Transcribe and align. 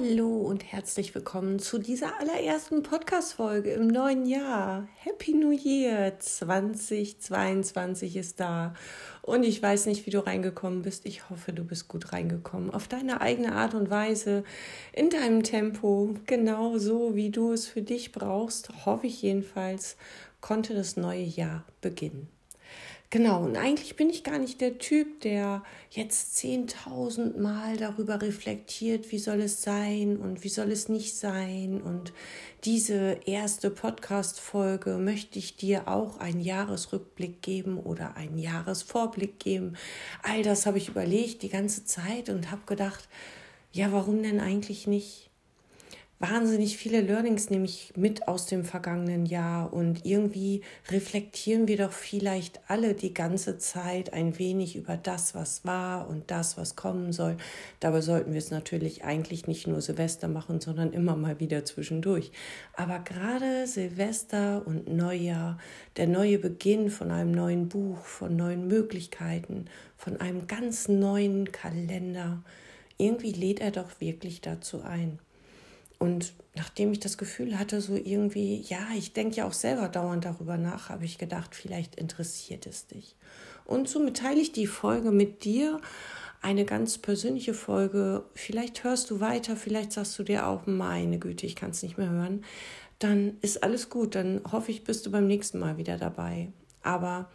Hallo 0.00 0.42
und 0.42 0.62
herzlich 0.62 1.12
willkommen 1.16 1.58
zu 1.58 1.78
dieser 1.78 2.20
allerersten 2.20 2.84
Podcast-Folge 2.84 3.72
im 3.72 3.88
neuen 3.88 4.26
Jahr. 4.26 4.86
Happy 4.94 5.34
New 5.34 5.50
Year 5.50 6.20
2022 6.20 8.14
ist 8.14 8.38
da. 8.38 8.74
Und 9.22 9.42
ich 9.42 9.60
weiß 9.60 9.86
nicht, 9.86 10.06
wie 10.06 10.12
du 10.12 10.24
reingekommen 10.24 10.82
bist. 10.82 11.04
Ich 11.04 11.28
hoffe, 11.30 11.52
du 11.52 11.64
bist 11.64 11.88
gut 11.88 12.12
reingekommen. 12.12 12.70
Auf 12.70 12.86
deine 12.86 13.20
eigene 13.20 13.56
Art 13.56 13.74
und 13.74 13.90
Weise, 13.90 14.44
in 14.92 15.10
deinem 15.10 15.42
Tempo, 15.42 16.14
genau 16.26 16.78
so, 16.78 17.16
wie 17.16 17.30
du 17.30 17.50
es 17.50 17.66
für 17.66 17.82
dich 17.82 18.12
brauchst, 18.12 18.86
hoffe 18.86 19.08
ich 19.08 19.20
jedenfalls, 19.22 19.96
konnte 20.40 20.74
das 20.74 20.96
neue 20.96 21.24
Jahr 21.24 21.64
beginnen. 21.80 22.28
Genau, 23.10 23.42
und 23.42 23.56
eigentlich 23.56 23.96
bin 23.96 24.10
ich 24.10 24.22
gar 24.22 24.38
nicht 24.38 24.60
der 24.60 24.76
Typ, 24.76 25.22
der 25.22 25.62
jetzt 25.88 26.36
zehntausend 26.36 27.38
Mal 27.38 27.78
darüber 27.78 28.20
reflektiert, 28.20 29.10
wie 29.10 29.18
soll 29.18 29.40
es 29.40 29.62
sein 29.62 30.18
und 30.18 30.44
wie 30.44 30.50
soll 30.50 30.70
es 30.70 30.90
nicht 30.90 31.16
sein. 31.16 31.80
Und 31.80 32.12
diese 32.64 33.18
erste 33.24 33.70
Podcast-Folge 33.70 34.98
möchte 34.98 35.38
ich 35.38 35.56
dir 35.56 35.88
auch 35.88 36.18
einen 36.18 36.42
Jahresrückblick 36.42 37.40
geben 37.40 37.78
oder 37.80 38.14
einen 38.18 38.36
Jahresvorblick 38.36 39.38
geben. 39.38 39.78
All 40.22 40.42
das 40.42 40.66
habe 40.66 40.76
ich 40.76 40.90
überlegt 40.90 41.40
die 41.40 41.48
ganze 41.48 41.86
Zeit 41.86 42.28
und 42.28 42.50
habe 42.50 42.62
gedacht, 42.66 43.08
ja, 43.72 43.90
warum 43.90 44.22
denn 44.22 44.38
eigentlich 44.38 44.86
nicht? 44.86 45.27
Wahnsinnig 46.20 46.76
viele 46.76 47.00
Learnings 47.00 47.48
nehme 47.48 47.64
ich 47.64 47.92
mit 47.96 48.26
aus 48.26 48.46
dem 48.46 48.64
vergangenen 48.64 49.24
Jahr 49.24 49.72
und 49.72 50.04
irgendwie 50.04 50.62
reflektieren 50.90 51.68
wir 51.68 51.76
doch 51.76 51.92
vielleicht 51.92 52.60
alle 52.66 52.94
die 52.94 53.14
ganze 53.14 53.58
Zeit 53.58 54.12
ein 54.12 54.38
wenig 54.38 54.74
über 54.74 54.96
das, 54.96 55.34
was 55.34 55.64
war 55.64 56.08
und 56.08 56.30
das, 56.30 56.56
was 56.56 56.74
kommen 56.74 57.12
soll. 57.12 57.36
Dabei 57.78 58.00
sollten 58.00 58.32
wir 58.32 58.38
es 58.38 58.50
natürlich 58.50 59.04
eigentlich 59.04 59.46
nicht 59.46 59.68
nur 59.68 59.80
Silvester 59.80 60.26
machen, 60.26 60.60
sondern 60.60 60.92
immer 60.92 61.14
mal 61.14 61.38
wieder 61.38 61.64
zwischendurch. 61.64 62.32
Aber 62.74 62.98
gerade 62.98 63.66
Silvester 63.66 64.66
und 64.66 64.88
Neujahr, 64.88 65.58
der 65.96 66.08
neue 66.08 66.38
Beginn 66.38 66.90
von 66.90 67.12
einem 67.12 67.30
neuen 67.30 67.68
Buch, 67.68 68.04
von 68.04 68.34
neuen 68.34 68.66
Möglichkeiten, 68.66 69.66
von 69.96 70.20
einem 70.20 70.48
ganz 70.48 70.88
neuen 70.88 71.52
Kalender, 71.52 72.42
irgendwie 72.96 73.32
lädt 73.32 73.60
er 73.60 73.70
doch 73.70 74.00
wirklich 74.00 74.40
dazu 74.40 74.82
ein. 74.82 75.20
Und 75.98 76.34
nachdem 76.54 76.92
ich 76.92 77.00
das 77.00 77.18
Gefühl 77.18 77.58
hatte, 77.58 77.80
so 77.80 77.94
irgendwie, 77.94 78.62
ja, 78.68 78.86
ich 78.96 79.12
denke 79.12 79.36
ja 79.36 79.46
auch 79.46 79.52
selber 79.52 79.88
dauernd 79.88 80.24
darüber 80.24 80.56
nach, 80.56 80.90
habe 80.90 81.04
ich 81.04 81.18
gedacht, 81.18 81.54
vielleicht 81.54 81.96
interessiert 81.96 82.66
es 82.66 82.86
dich. 82.86 83.16
Und 83.64 83.88
somit 83.88 84.18
teile 84.18 84.40
ich 84.40 84.52
die 84.52 84.66
Folge 84.66 85.10
mit 85.10 85.44
dir, 85.44 85.80
eine 86.40 86.64
ganz 86.64 86.98
persönliche 86.98 87.52
Folge. 87.52 88.24
Vielleicht 88.34 88.84
hörst 88.84 89.10
du 89.10 89.20
weiter, 89.20 89.56
vielleicht 89.56 89.92
sagst 89.92 90.18
du 90.18 90.22
dir 90.22 90.46
auch, 90.46 90.66
meine 90.66 91.18
Güte, 91.18 91.46
ich 91.46 91.56
kann 91.56 91.70
es 91.70 91.82
nicht 91.82 91.98
mehr 91.98 92.10
hören. 92.10 92.44
Dann 92.98 93.36
ist 93.42 93.62
alles 93.62 93.90
gut, 93.90 94.14
dann 94.14 94.40
hoffe 94.50 94.70
ich, 94.70 94.84
bist 94.84 95.04
du 95.06 95.10
beim 95.10 95.26
nächsten 95.26 95.58
Mal 95.58 95.76
wieder 95.76 95.98
dabei. 95.98 96.48
Aber 96.82 97.28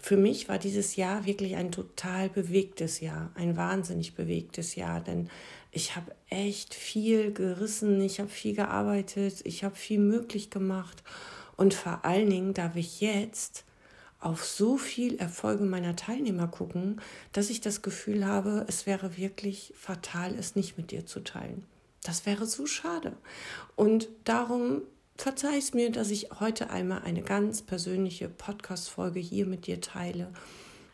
für 0.00 0.16
mich 0.16 0.48
war 0.48 0.58
dieses 0.58 0.96
Jahr 0.96 1.26
wirklich 1.26 1.56
ein 1.56 1.70
total 1.70 2.28
bewegtes 2.28 3.00
Jahr, 3.00 3.30
ein 3.34 3.56
wahnsinnig 3.56 4.14
bewegtes 4.14 4.74
Jahr, 4.74 5.00
denn 5.00 5.30
ich 5.72 5.96
habe 5.96 6.14
echt 6.28 6.74
viel 6.74 7.32
gerissen, 7.32 8.00
ich 8.02 8.20
habe 8.20 8.28
viel 8.28 8.54
gearbeitet, 8.54 9.40
ich 9.44 9.64
habe 9.64 9.74
viel 9.74 9.98
möglich 9.98 10.50
gemacht 10.50 11.02
und 11.56 11.74
vor 11.74 12.04
allen 12.04 12.30
Dingen 12.30 12.54
darf 12.54 12.76
ich 12.76 13.00
jetzt 13.00 13.64
auf 14.20 14.44
so 14.44 14.76
viel 14.76 15.16
Erfolge 15.16 15.64
meiner 15.64 15.96
Teilnehmer 15.96 16.46
gucken, 16.46 17.00
dass 17.32 17.50
ich 17.50 17.62
das 17.62 17.82
Gefühl 17.82 18.24
habe, 18.26 18.64
es 18.68 18.86
wäre 18.86 19.16
wirklich 19.16 19.72
fatal, 19.76 20.36
es 20.38 20.54
nicht 20.54 20.76
mit 20.76 20.92
dir 20.92 21.06
zu 21.06 21.18
teilen. 21.20 21.64
Das 22.04 22.26
wäre 22.26 22.46
so 22.46 22.66
schade. 22.66 23.16
Und 23.74 24.08
darum 24.24 24.82
verzeih 25.16 25.56
es 25.56 25.72
mir, 25.72 25.90
dass 25.90 26.10
ich 26.10 26.28
heute 26.38 26.68
einmal 26.70 27.00
eine 27.02 27.22
ganz 27.22 27.62
persönliche 27.62 28.28
Podcast-Folge 28.28 29.20
hier 29.20 29.46
mit 29.46 29.66
dir 29.66 29.80
teile. 29.80 30.30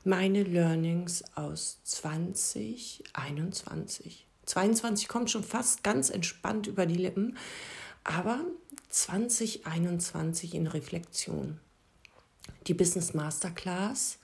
Meine 0.05 0.45
Learnings 0.45 1.25
aus 1.35 1.81
2021. 1.85 4.28
22 4.49 5.09
kommt 5.09 5.31
schon 5.31 5.45
fast 5.45 5.85
ganz 5.85 6.09
entspannt 6.09 6.67
über 6.67 6.87
die 6.87 6.97
Lippen, 6.97 7.37
aber 8.03 8.41
2021 8.89 10.55
in 10.55 10.67
Reflexion. 10.67 11.61
Die 12.67 12.73
Business 12.73 13.13
Masterclass, 13.13 14.19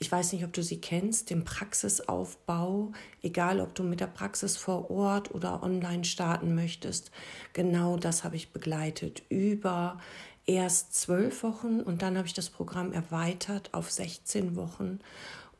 ich 0.00 0.10
weiß 0.10 0.32
nicht, 0.32 0.44
ob 0.44 0.52
du 0.52 0.62
sie 0.62 0.80
kennst, 0.80 1.30
den 1.30 1.44
Praxisaufbau, 1.44 2.90
egal 3.22 3.60
ob 3.60 3.74
du 3.74 3.84
mit 3.84 4.00
der 4.00 4.08
Praxis 4.08 4.56
vor 4.56 4.90
Ort 4.90 5.32
oder 5.32 5.62
online 5.62 6.04
starten 6.04 6.54
möchtest, 6.54 7.12
genau 7.52 7.96
das 7.96 8.24
habe 8.24 8.34
ich 8.34 8.52
begleitet 8.52 9.22
über 9.28 10.00
erst 10.46 10.94
zwölf 10.94 11.44
Wochen 11.44 11.80
und 11.80 12.02
dann 12.02 12.16
habe 12.16 12.26
ich 12.26 12.34
das 12.34 12.50
Programm 12.50 12.92
erweitert 12.92 13.72
auf 13.72 13.90
16 13.90 14.56
Wochen 14.56 14.98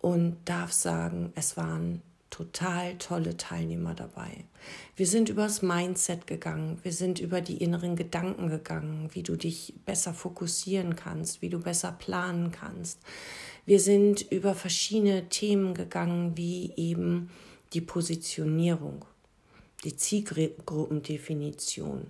und 0.01 0.37
darf 0.47 0.73
sagen, 0.73 1.33
es 1.37 1.57
waren 1.57 2.03
total 2.31 2.97
tolle 2.99 3.37
Teilnehmer 3.37 3.95
dabei. 3.95 4.45
Wir 4.97 5.07
sind 5.07 5.29
übers 5.29 5.63
Mindset 5.63 6.27
gegangen, 6.27 6.79
wir 6.83 6.93
sind 6.93 7.19
über 7.19 7.41
die 7.41 7.59
inneren 7.59 7.97
Gedanken 7.97 8.49
gegangen, 8.49 9.09
wie 9.13 9.23
du 9.23 9.37
dich 9.37 9.75
besser 9.85 10.15
fokussieren 10.15 10.97
kannst, 10.97 11.43
wie 11.43 11.49
du 11.49 11.59
besser 11.59 11.93
planen 11.93 12.53
kannst. 12.53 13.01
Wir 13.67 13.81
sind 13.81 14.23
über 14.31 14.55
verschiedene 14.55 15.29
Themen 15.29 15.75
gegangen, 15.75 16.37
wie 16.37 16.73
eben 16.77 17.31
die 17.73 17.81
Positionierung, 17.81 19.05
die 19.85 19.97
Zielgruppendefinition. 19.97 22.07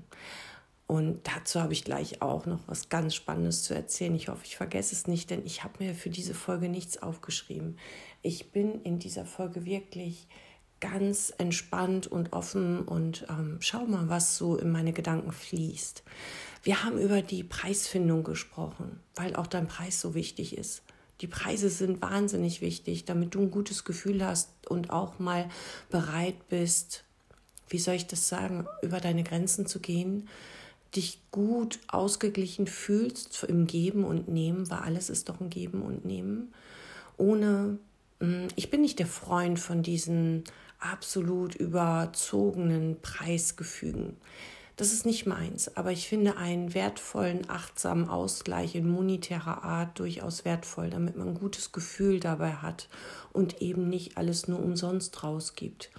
Und 0.90 1.20
dazu 1.22 1.60
habe 1.60 1.72
ich 1.72 1.84
gleich 1.84 2.20
auch 2.20 2.46
noch 2.46 2.58
was 2.66 2.88
ganz 2.88 3.14
Spannendes 3.14 3.62
zu 3.62 3.74
erzählen. 3.74 4.12
Ich 4.16 4.26
hoffe, 4.26 4.42
ich 4.44 4.56
vergesse 4.56 4.92
es 4.92 5.06
nicht, 5.06 5.30
denn 5.30 5.46
ich 5.46 5.62
habe 5.62 5.84
mir 5.84 5.94
für 5.94 6.10
diese 6.10 6.34
Folge 6.34 6.68
nichts 6.68 7.00
aufgeschrieben. 7.00 7.78
Ich 8.22 8.50
bin 8.50 8.82
in 8.82 8.98
dieser 8.98 9.24
Folge 9.24 9.64
wirklich 9.64 10.26
ganz 10.80 11.32
entspannt 11.38 12.08
und 12.08 12.32
offen 12.32 12.82
und 12.82 13.24
ähm, 13.30 13.58
schau 13.60 13.86
mal, 13.86 14.08
was 14.08 14.36
so 14.36 14.56
in 14.56 14.72
meine 14.72 14.92
Gedanken 14.92 15.30
fließt. 15.30 16.02
Wir 16.64 16.82
haben 16.82 16.98
über 16.98 17.22
die 17.22 17.44
Preisfindung 17.44 18.24
gesprochen, 18.24 18.98
weil 19.14 19.36
auch 19.36 19.46
dein 19.46 19.68
Preis 19.68 20.00
so 20.00 20.16
wichtig 20.16 20.58
ist. 20.58 20.82
Die 21.20 21.28
Preise 21.28 21.70
sind 21.70 22.02
wahnsinnig 22.02 22.62
wichtig, 22.62 23.04
damit 23.04 23.36
du 23.36 23.42
ein 23.42 23.52
gutes 23.52 23.84
Gefühl 23.84 24.26
hast 24.26 24.50
und 24.68 24.90
auch 24.90 25.20
mal 25.20 25.48
bereit 25.88 26.48
bist, 26.48 27.04
wie 27.68 27.78
soll 27.78 27.94
ich 27.94 28.08
das 28.08 28.26
sagen, 28.26 28.66
über 28.82 28.98
deine 28.98 29.22
Grenzen 29.22 29.66
zu 29.66 29.78
gehen 29.78 30.28
dich 30.96 31.20
gut 31.30 31.78
ausgeglichen 31.88 32.66
fühlst 32.66 33.44
im 33.44 33.66
Geben 33.66 34.04
und 34.04 34.28
Nehmen, 34.28 34.70
weil 34.70 34.78
alles 34.78 35.10
ist 35.10 35.28
doch 35.28 35.40
ein 35.40 35.50
Geben 35.50 35.82
und 35.82 36.04
Nehmen, 36.04 36.52
ohne, 37.16 37.78
mm, 38.20 38.48
ich 38.56 38.70
bin 38.70 38.80
nicht 38.80 38.98
der 38.98 39.06
Freund 39.06 39.58
von 39.58 39.82
diesen 39.82 40.44
absolut 40.78 41.54
überzogenen 41.54 43.00
Preisgefügen. 43.02 44.16
Das 44.76 44.94
ist 44.94 45.04
nicht 45.04 45.26
meins, 45.26 45.76
aber 45.76 45.92
ich 45.92 46.08
finde 46.08 46.38
einen 46.38 46.72
wertvollen, 46.72 47.50
achtsamen 47.50 48.08
Ausgleich 48.08 48.74
in 48.74 48.88
monetärer 48.88 49.62
Art 49.62 49.98
durchaus 49.98 50.46
wertvoll, 50.46 50.88
damit 50.88 51.18
man 51.18 51.28
ein 51.28 51.34
gutes 51.34 51.70
Gefühl 51.70 52.18
dabei 52.18 52.52
hat 52.52 52.88
und 53.34 53.60
eben 53.60 53.90
nicht 53.90 54.16
alles 54.16 54.48
nur 54.48 54.58
umsonst 54.58 55.22
rausgibt. 55.22 55.90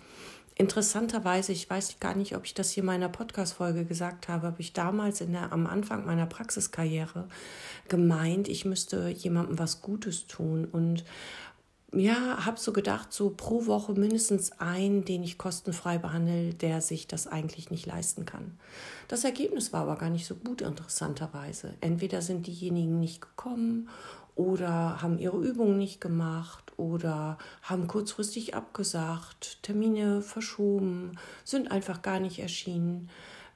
Interessanterweise, 0.56 1.52
ich 1.54 1.70
weiß 1.70 2.00
gar 2.00 2.16
nicht, 2.16 2.36
ob 2.36 2.46
ich 2.46 2.54
das 2.54 2.72
hier 2.72 2.82
in 2.82 2.88
meiner 2.88 3.10
Podcast-Folge 3.10 3.86
gesagt 3.86 4.28
habe, 4.28 4.48
habe 4.48 4.62
ich 4.62 4.74
damals 4.74 5.20
der, 5.20 5.52
am 5.52 5.66
Anfang 5.66 6.06
meiner 6.06 6.26
Praxiskarriere 6.26 7.28
gemeint, 7.88 8.48
ich 8.48 8.66
müsste 8.66 9.10
jemandem 9.10 9.60
was 9.60 9.82
Gutes 9.82 10.28
tun 10.28 10.66
und 10.66 11.04
ja, 11.94 12.46
habe 12.46 12.58
so 12.58 12.72
gedacht, 12.72 13.12
so 13.12 13.32
pro 13.36 13.66
Woche 13.66 13.94
mindestens 13.94 14.54
einen, 14.60 15.04
den 15.04 15.24
ich 15.24 15.38
kostenfrei 15.38 15.98
behandle, 15.98 16.54
der 16.54 16.80
sich 16.80 17.06
das 17.08 17.28
eigentlich 17.28 17.70
nicht 17.70 17.86
leisten 17.86 18.26
kann. 18.26 18.58
Das 19.10 19.26
Ergebnis 19.26 19.74
war 19.74 19.82
aber 19.82 19.98
gar 19.98 20.10
nicht 20.10 20.26
so 20.26 20.36
gut, 20.36 20.62
interessanterweise. 20.62 21.74
Entweder 21.82 22.22
sind 22.22 22.48
diejenigen 22.48 23.02
nicht 23.02 23.22
gekommen 23.22 23.90
oder 24.36 25.02
haben 25.02 25.20
ihre 25.20 25.38
Übungen 25.38 25.78
nicht 25.78 26.02
gemacht 26.02 26.74
oder 26.78 27.38
haben 27.62 27.88
kurzfristig 27.88 28.56
abgesagt, 28.56 29.60
Termine 29.64 30.22
verschoben, 30.22 31.18
sind 31.44 31.72
einfach 31.72 32.02
gar 32.02 32.20
nicht 32.20 32.40
erschienen. 32.40 33.10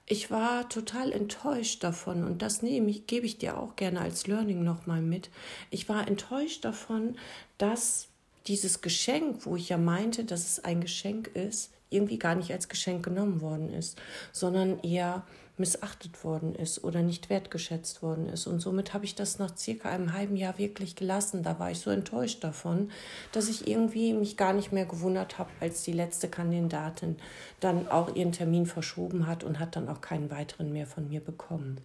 Ich 0.08 0.30
war 0.30 0.70
total 0.70 1.12
enttäuscht 1.12 1.84
davon 1.84 2.24
und 2.24 2.44
das 2.44 2.62
nehme 2.62 2.92
ich, 2.92 3.08
gebe 3.08 3.26
ich 3.26 3.40
dir 3.40 3.58
auch 3.58 3.76
gerne 3.76 4.02
als 4.02 4.28
Learning 4.28 4.64
nochmal 4.64 5.02
mit. 5.02 5.32
Ich 5.72 5.90
war 5.90 6.08
enttäuscht 6.08 6.64
davon, 6.64 7.16
dass 7.58 8.08
dieses 8.46 8.82
Geschenk, 8.82 9.46
wo 9.46 9.56
ich 9.56 9.70
ja 9.70 9.78
meinte, 9.78 10.24
dass 10.24 10.46
es 10.46 10.64
ein 10.64 10.82
Geschenk 10.82 11.28
ist, 11.28 11.72
irgendwie 11.90 12.20
gar 12.20 12.36
nicht 12.36 12.52
als 12.52 12.70
Geschenk 12.70 13.04
genommen 13.04 13.42
worden 13.42 13.74
ist, 13.74 14.00
sondern 14.32 14.80
eher 14.82 15.24
missachtet 15.58 16.24
worden 16.24 16.54
ist 16.56 16.84
oder 16.84 17.02
nicht 17.02 17.30
wertgeschätzt 17.30 18.02
worden 18.02 18.28
ist. 18.28 18.48
Und 18.48 18.60
somit 18.60 18.94
habe 18.94 19.06
ich 19.06 19.16
das 19.16 19.40
nach 19.40 19.56
circa 19.56 19.90
einem 19.90 20.14
halben 20.14 20.36
Jahr 20.36 20.58
wirklich 20.58 20.96
gelassen. 20.96 21.44
Da 21.44 21.60
war 21.60 21.72
ich 21.72 21.80
so 21.80 21.90
enttäuscht 21.92 22.44
davon, 22.44 22.92
dass 23.32 23.48
ich 23.48 23.68
irgendwie 23.68 24.14
mich 24.14 24.38
gar 24.38 24.54
nicht 24.54 24.72
mehr 24.72 24.86
gewundert 24.86 25.38
habe, 25.38 25.50
als 25.62 25.84
die 25.84 25.94
letzte 25.94 26.28
Kandidatin 26.28 27.18
dann 27.60 27.88
auch 27.88 28.16
ihren 28.16 28.32
Termin 28.32 28.66
verschoben 28.66 29.28
hat 29.28 29.44
und 29.44 29.60
hat 29.60 29.76
dann 29.76 29.88
auch 29.88 30.02
keinen 30.02 30.30
weiteren 30.30 30.74
mehr 30.74 30.88
von 30.88 31.08
mir 31.08 31.22
bekommen. 31.22 31.80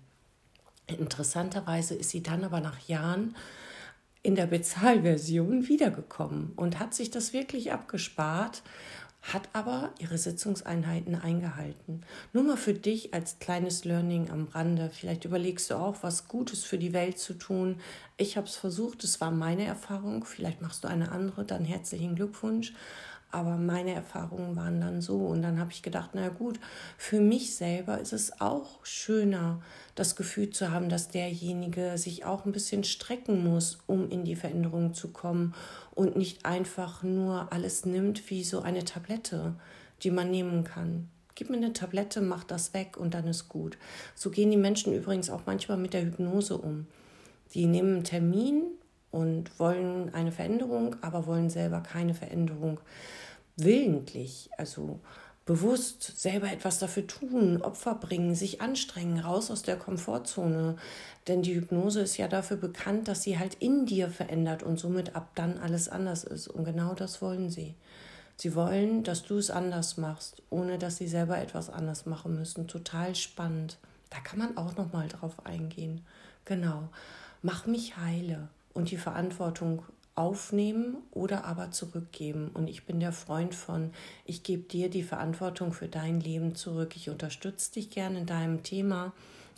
Interessanterweise 0.87 1.95
ist 1.95 2.11
sie 2.11 2.23
dann 2.23 2.43
aber 2.43 2.61
nach 2.61 2.81
Jahren 2.89 3.37
in 4.23 4.35
der 4.35 4.47
Bezahlversion 4.47 5.69
wiedergekommen 5.69 6.53
und 6.57 6.79
hat 6.79 6.95
sich 6.95 7.11
das 7.11 7.33
wirklich 7.33 7.73
abgespart, 7.73 8.63
hat 9.23 9.49
aber 9.53 9.91
ihre 9.99 10.17
Sitzungseinheiten 10.17 11.15
eingehalten. 11.15 12.03
Nur 12.33 12.43
mal 12.43 12.57
für 12.57 12.73
dich 12.73 13.13
als 13.13 13.39
kleines 13.39 13.85
Learning 13.85 14.31
am 14.31 14.49
Rande. 14.49 14.91
Vielleicht 14.93 15.25
überlegst 15.25 15.71
du 15.71 15.75
auch, 15.75 16.03
was 16.03 16.27
Gutes 16.27 16.65
für 16.65 16.79
die 16.79 16.93
Welt 16.93 17.19
zu 17.19 17.35
tun. 17.35 17.77
Ich 18.17 18.37
habe 18.37 18.47
es 18.47 18.57
versucht, 18.57 19.05
es 19.05 19.21
war 19.21 19.31
meine 19.31 19.65
Erfahrung. 19.65 20.25
Vielleicht 20.25 20.63
machst 20.63 20.85
du 20.85 20.89
eine 20.89 21.13
andere, 21.13 21.45
dann 21.45 21.65
herzlichen 21.65 22.17
Glückwunsch. 22.17 22.73
Aber 23.33 23.57
meine 23.57 23.95
Erfahrungen 23.95 24.57
waren 24.57 24.81
dann 24.81 25.01
so. 25.01 25.19
Und 25.19 25.43
dann 25.43 25.61
habe 25.61 25.71
ich 25.73 25.83
gedacht, 25.83 26.11
na 26.15 26.29
gut, 26.29 26.59
für 26.99 27.21
mich 27.21 27.55
selber 27.55 27.99
ist 27.99 28.13
es 28.13 28.41
auch 28.41 28.85
schöner, 28.85 29.63
das 29.95 30.17
Gefühl 30.17 30.51
zu 30.51 30.71
haben, 30.71 30.89
dass 30.89 31.09
derjenige 31.09 31.97
sich 31.97 32.25
auch 32.25 32.45
ein 32.45 32.53
bisschen 32.53 32.85
strecken 32.85 33.45
muss, 33.45 33.79
um 33.87 34.09
in 34.09 34.25
die 34.25 34.37
Veränderung 34.37 34.95
zu 34.95 35.09
kommen 35.13 35.55
und 35.95 36.17
nicht 36.17 36.45
einfach 36.45 37.03
nur 37.03 37.53
alles 37.53 37.85
nimmt 37.85 38.31
wie 38.31 38.43
so 38.43 38.63
eine 38.63 38.85
Tablette, 38.85 39.55
die 40.03 40.11
man 40.11 40.31
nehmen 40.31 40.65
kann. 40.65 41.09
Gib 41.35 41.51
mir 41.51 41.57
eine 41.57 41.73
Tablette, 41.73 42.21
mach 42.21 42.45
das 42.45 42.75
weg 42.75 42.97
und 42.97 43.15
dann 43.15 43.27
ist 43.27 43.49
gut. 43.49 43.79
So 44.15 44.31
gehen 44.31 44.51
die 44.51 44.57
Menschen 44.57 44.93
übrigens 44.93 45.31
auch 45.31 45.43
manchmal 45.47 45.79
mit 45.79 45.95
der 45.95 46.03
Hypnose 46.03 46.59
um. 46.59 46.87
Die 47.55 47.67
nehmen 47.67 47.95
einen 47.95 48.05
Termin 48.05 48.63
und 49.11 49.59
wollen 49.59 50.15
eine 50.15 50.33
Veränderung, 50.33 50.97
aber 51.01 51.27
wollen 51.27 51.51
selber 51.51 51.81
keine 51.81 52.15
Veränderung 52.15 52.81
willentlich, 53.57 54.51
also 54.57 55.01
bewusst 55.45 56.21
selber 56.21 56.51
etwas 56.53 56.79
dafür 56.79 57.07
tun, 57.07 57.61
Opfer 57.63 57.97
bringen, 57.97 58.35
sich 58.35 58.61
anstrengen, 58.61 59.19
raus 59.19 59.51
aus 59.51 59.63
der 59.63 59.77
Komfortzone. 59.77 60.77
Denn 61.27 61.43
die 61.43 61.55
Hypnose 61.55 62.03
ist 62.03 62.17
ja 62.19 62.29
dafür 62.29 62.57
bekannt, 62.57 63.09
dass 63.09 63.23
sie 63.23 63.39
halt 63.39 63.55
in 63.55 63.85
dir 63.85 64.11
verändert 64.11 64.63
und 64.63 64.79
somit 64.79 65.17
ab 65.17 65.31
dann 65.35 65.59
alles 65.59 65.89
anders 65.89 66.25
ist. 66.25 66.49
Und 66.49 66.65
genau 66.65 66.95
das 66.95 67.21
wollen 67.21 67.51
sie. 67.51 67.75
Sie 68.37 68.55
wollen, 68.55 69.03
dass 69.03 69.25
du 69.25 69.37
es 69.37 69.51
anders 69.51 69.97
machst, 69.97 70.43
ohne 70.51 70.79
dass 70.79 70.97
sie 70.97 71.09
selber 71.09 71.39
etwas 71.39 71.69
anders 71.69 72.07
machen 72.07 72.37
müssen. 72.37 72.69
Total 72.69 73.15
spannend. 73.15 73.79
Da 74.09 74.21
kann 74.21 74.39
man 74.39 74.57
auch 74.57 74.77
noch 74.77 74.93
mal 74.93 75.09
drauf 75.09 75.45
eingehen. 75.45 76.03
Genau. 76.45 76.89
Mach 77.43 77.67
mich 77.67 77.97
heile 77.97 78.49
und 78.81 78.91
die 78.91 78.97
Verantwortung 78.97 79.83
aufnehmen 80.15 80.97
oder 81.11 81.45
aber 81.45 81.71
zurückgeben. 81.71 82.51
Und 82.55 82.69
ich 82.69 82.87
bin 82.87 82.99
der 82.99 83.13
Freund 83.13 83.55
von, 83.55 83.91
ich 84.25 84.43
gebe 84.43 84.63
dir 84.63 84.89
die 84.89 85.03
Verantwortung 85.03 85.75
für 85.75 85.87
dein 85.87 86.19
Leben 86.19 86.55
zurück. 86.55 86.97
Ich 86.97 87.11
unterstütze 87.11 87.73
dich 87.73 87.91
gerne 87.91 88.21
in 88.21 88.27
deinem 88.27 88.63
Thema, 88.63 89.13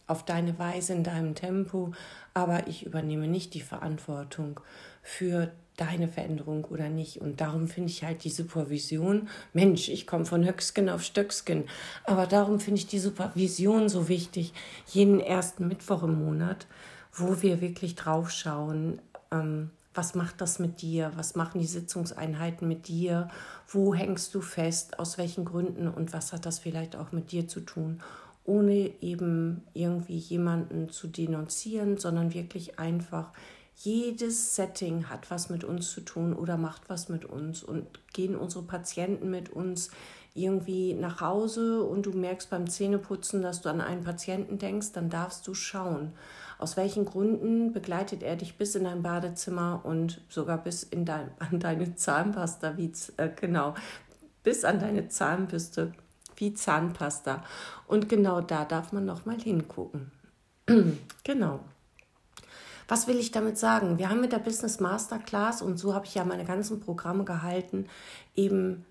auf 0.08 0.24
deine 0.24 0.58
Weise, 0.58 0.92
in 0.92 1.04
deinem 1.04 1.36
Tempo, 1.36 1.92
aber 2.34 2.66
ich 2.66 2.84
übernehme 2.84 3.28
nicht 3.28 3.54
die 3.54 3.60
Verantwortung 3.60 4.58
für 5.04 5.52
deine 5.76 6.08
Veränderung 6.08 6.64
oder 6.64 6.88
nicht. 6.88 7.20
Und 7.20 7.40
darum 7.40 7.68
finde 7.68 7.90
ich 7.90 8.02
halt 8.02 8.24
die 8.24 8.30
Supervision, 8.30 9.28
Mensch, 9.52 9.88
ich 9.88 10.04
komme 10.04 10.26
von 10.26 10.44
Höcksken 10.44 10.88
auf 10.88 11.04
Stöcksken, 11.04 11.66
aber 12.04 12.26
darum 12.26 12.58
finde 12.58 12.80
ich 12.80 12.88
die 12.88 12.98
Supervision 12.98 13.88
so 13.88 14.08
wichtig, 14.08 14.52
jeden 14.88 15.20
ersten 15.20 15.68
Mittwoch 15.68 16.02
im 16.02 16.24
Monat, 16.24 16.66
wo 17.12 17.40
wir 17.42 17.60
wirklich 17.60 17.94
draufschauen, 17.94 19.00
ähm, 19.32 19.70
was 19.94 20.14
macht 20.14 20.40
das 20.40 20.58
mit 20.58 20.80
dir? 20.80 21.12
Was 21.16 21.34
machen 21.34 21.60
die 21.60 21.66
Sitzungseinheiten 21.66 22.66
mit 22.66 22.88
dir? 22.88 23.28
Wo 23.68 23.94
hängst 23.94 24.34
du 24.34 24.40
fest? 24.40 24.98
Aus 24.98 25.18
welchen 25.18 25.44
Gründen? 25.44 25.88
Und 25.88 26.12
was 26.12 26.32
hat 26.32 26.46
das 26.46 26.58
vielleicht 26.58 26.96
auch 26.96 27.12
mit 27.12 27.32
dir 27.32 27.46
zu 27.46 27.60
tun? 27.60 28.00
Ohne 28.44 28.90
eben 29.02 29.62
irgendwie 29.74 30.16
jemanden 30.16 30.88
zu 30.88 31.08
denunzieren, 31.08 31.98
sondern 31.98 32.34
wirklich 32.34 32.78
einfach, 32.78 33.32
jedes 33.76 34.54
Setting 34.54 35.08
hat 35.08 35.30
was 35.30 35.50
mit 35.50 35.64
uns 35.64 35.90
zu 35.90 36.02
tun 36.02 36.34
oder 36.34 36.56
macht 36.56 36.88
was 36.88 37.08
mit 37.08 37.24
uns. 37.24 37.62
Und 37.62 37.86
gehen 38.12 38.36
unsere 38.36 38.64
Patienten 38.64 39.30
mit 39.30 39.50
uns 39.50 39.90
irgendwie 40.34 40.94
nach 40.94 41.20
Hause 41.20 41.82
und 41.82 42.06
du 42.06 42.12
merkst 42.12 42.48
beim 42.48 42.68
Zähneputzen, 42.68 43.42
dass 43.42 43.60
du 43.60 43.68
an 43.68 43.82
einen 43.82 44.04
Patienten 44.04 44.58
denkst, 44.58 44.92
dann 44.92 45.10
darfst 45.10 45.46
du 45.46 45.52
schauen 45.52 46.12
aus 46.62 46.76
welchen 46.76 47.04
Gründen 47.04 47.72
begleitet 47.72 48.22
er 48.22 48.36
dich 48.36 48.56
bis 48.56 48.74
in 48.76 48.84
dein 48.84 49.02
Badezimmer 49.02 49.80
und 49.84 50.20
sogar 50.28 50.58
bis 50.58 50.84
in 50.84 51.04
dein, 51.04 51.30
an 51.38 51.60
deine 51.60 51.96
Zahnpasta, 51.96 52.76
wie, 52.76 52.92
äh, 53.16 53.28
genau, 53.28 53.74
bis 54.42 54.64
an 54.64 54.80
deine 54.80 55.08
Zahnbürste 55.08 55.92
wie 56.36 56.54
Zahnpasta. 56.54 57.44
Und 57.86 58.08
genau 58.08 58.40
da 58.40 58.64
darf 58.64 58.92
man 58.92 59.04
nochmal 59.04 59.40
hingucken. 59.40 60.12
genau. 61.24 61.60
Was 62.88 63.06
will 63.06 63.18
ich 63.18 63.30
damit 63.30 63.58
sagen? 63.58 63.98
Wir 63.98 64.08
haben 64.08 64.20
mit 64.20 64.32
der 64.32 64.38
Business 64.38 64.80
Masterclass, 64.80 65.62
und 65.62 65.78
so 65.78 65.94
habe 65.94 66.06
ich 66.06 66.14
ja 66.14 66.24
meine 66.24 66.44
ganzen 66.44 66.80
Programme 66.80 67.24
gehalten, 67.24 67.86
eben 68.34 68.84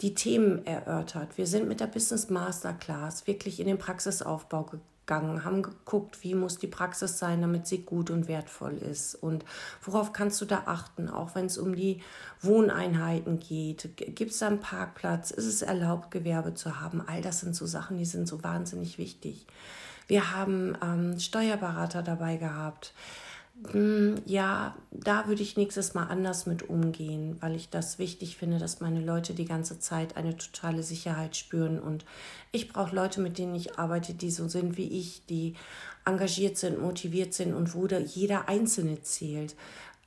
die 0.00 0.14
Themen 0.14 0.64
erörtert. 0.66 1.36
Wir 1.36 1.46
sind 1.46 1.68
mit 1.68 1.80
der 1.80 1.86
Business 1.86 2.30
Masterclass 2.30 3.26
wirklich 3.26 3.58
in 3.58 3.66
den 3.66 3.78
Praxisaufbau 3.78 4.64
gegangen 4.64 4.97
gegangen, 5.08 5.44
haben 5.44 5.62
geguckt, 5.62 6.22
wie 6.22 6.34
muss 6.34 6.58
die 6.58 6.66
Praxis 6.66 7.18
sein, 7.18 7.40
damit 7.40 7.66
sie 7.66 7.82
gut 7.82 8.10
und 8.10 8.28
wertvoll 8.28 8.74
ist 8.74 9.14
und 9.14 9.44
worauf 9.82 10.12
kannst 10.12 10.40
du 10.40 10.44
da 10.44 10.64
achten, 10.66 11.08
auch 11.08 11.34
wenn 11.34 11.46
es 11.46 11.56
um 11.58 11.74
die 11.74 12.02
Wohneinheiten 12.42 13.40
geht. 13.40 13.96
Gibt 13.96 14.30
es 14.30 14.38
da 14.38 14.48
einen 14.48 14.60
Parkplatz? 14.60 15.30
Ist 15.30 15.46
es 15.46 15.62
erlaubt, 15.62 16.10
Gewerbe 16.10 16.54
zu 16.54 16.80
haben? 16.80 17.02
All 17.06 17.22
das 17.22 17.40
sind 17.40 17.56
so 17.56 17.66
Sachen, 17.66 17.98
die 17.98 18.04
sind 18.04 18.28
so 18.28 18.44
wahnsinnig 18.44 18.98
wichtig. 18.98 19.46
Wir 20.06 20.34
haben 20.34 20.76
ähm, 20.82 21.18
Steuerberater 21.18 22.02
dabei 22.02 22.36
gehabt. 22.36 22.92
Hm, 23.72 24.22
ja, 24.24 24.76
da 24.92 25.26
würde 25.26 25.42
ich 25.42 25.56
nächstes 25.56 25.92
Mal 25.94 26.04
anders 26.04 26.46
mit 26.46 26.68
umgehen, 26.68 27.36
weil 27.40 27.56
ich 27.56 27.68
das 27.68 27.98
wichtig 27.98 28.36
finde, 28.36 28.58
dass 28.58 28.80
meine 28.80 29.00
Leute 29.00 29.34
die 29.34 29.46
ganze 29.46 29.80
Zeit 29.80 30.16
eine 30.16 30.36
totale 30.36 30.82
Sicherheit 30.84 31.36
spüren. 31.36 31.80
Und 31.80 32.04
ich 32.52 32.68
brauche 32.68 32.94
Leute, 32.94 33.20
mit 33.20 33.36
denen 33.36 33.56
ich 33.56 33.78
arbeite, 33.78 34.14
die 34.14 34.30
so 34.30 34.48
sind 34.48 34.76
wie 34.76 34.88
ich, 34.88 35.26
die 35.26 35.54
engagiert 36.04 36.56
sind, 36.56 36.80
motiviert 36.80 37.34
sind 37.34 37.52
und 37.52 37.74
wo 37.74 37.86
jeder 37.86 38.48
Einzelne 38.48 39.02
zählt. 39.02 39.56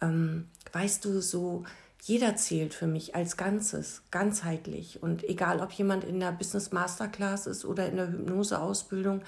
Ähm, 0.01 0.47
weißt 0.71 1.03
du, 1.03 1.21
so 1.21 1.63
jeder 2.03 2.35
zählt 2.37 2.73
für 2.73 2.87
mich 2.87 3.15
als 3.15 3.37
Ganzes, 3.37 4.01
ganzheitlich. 4.11 5.03
Und 5.03 5.23
egal, 5.25 5.59
ob 5.59 5.71
jemand 5.73 6.03
in 6.05 6.19
der 6.19 6.31
Business 6.31 6.71
Masterclass 6.71 7.47
ist 7.47 7.65
oder 7.65 7.87
in 7.87 7.97
der 7.97 8.11
Hypnoseausbildung, 8.11 9.21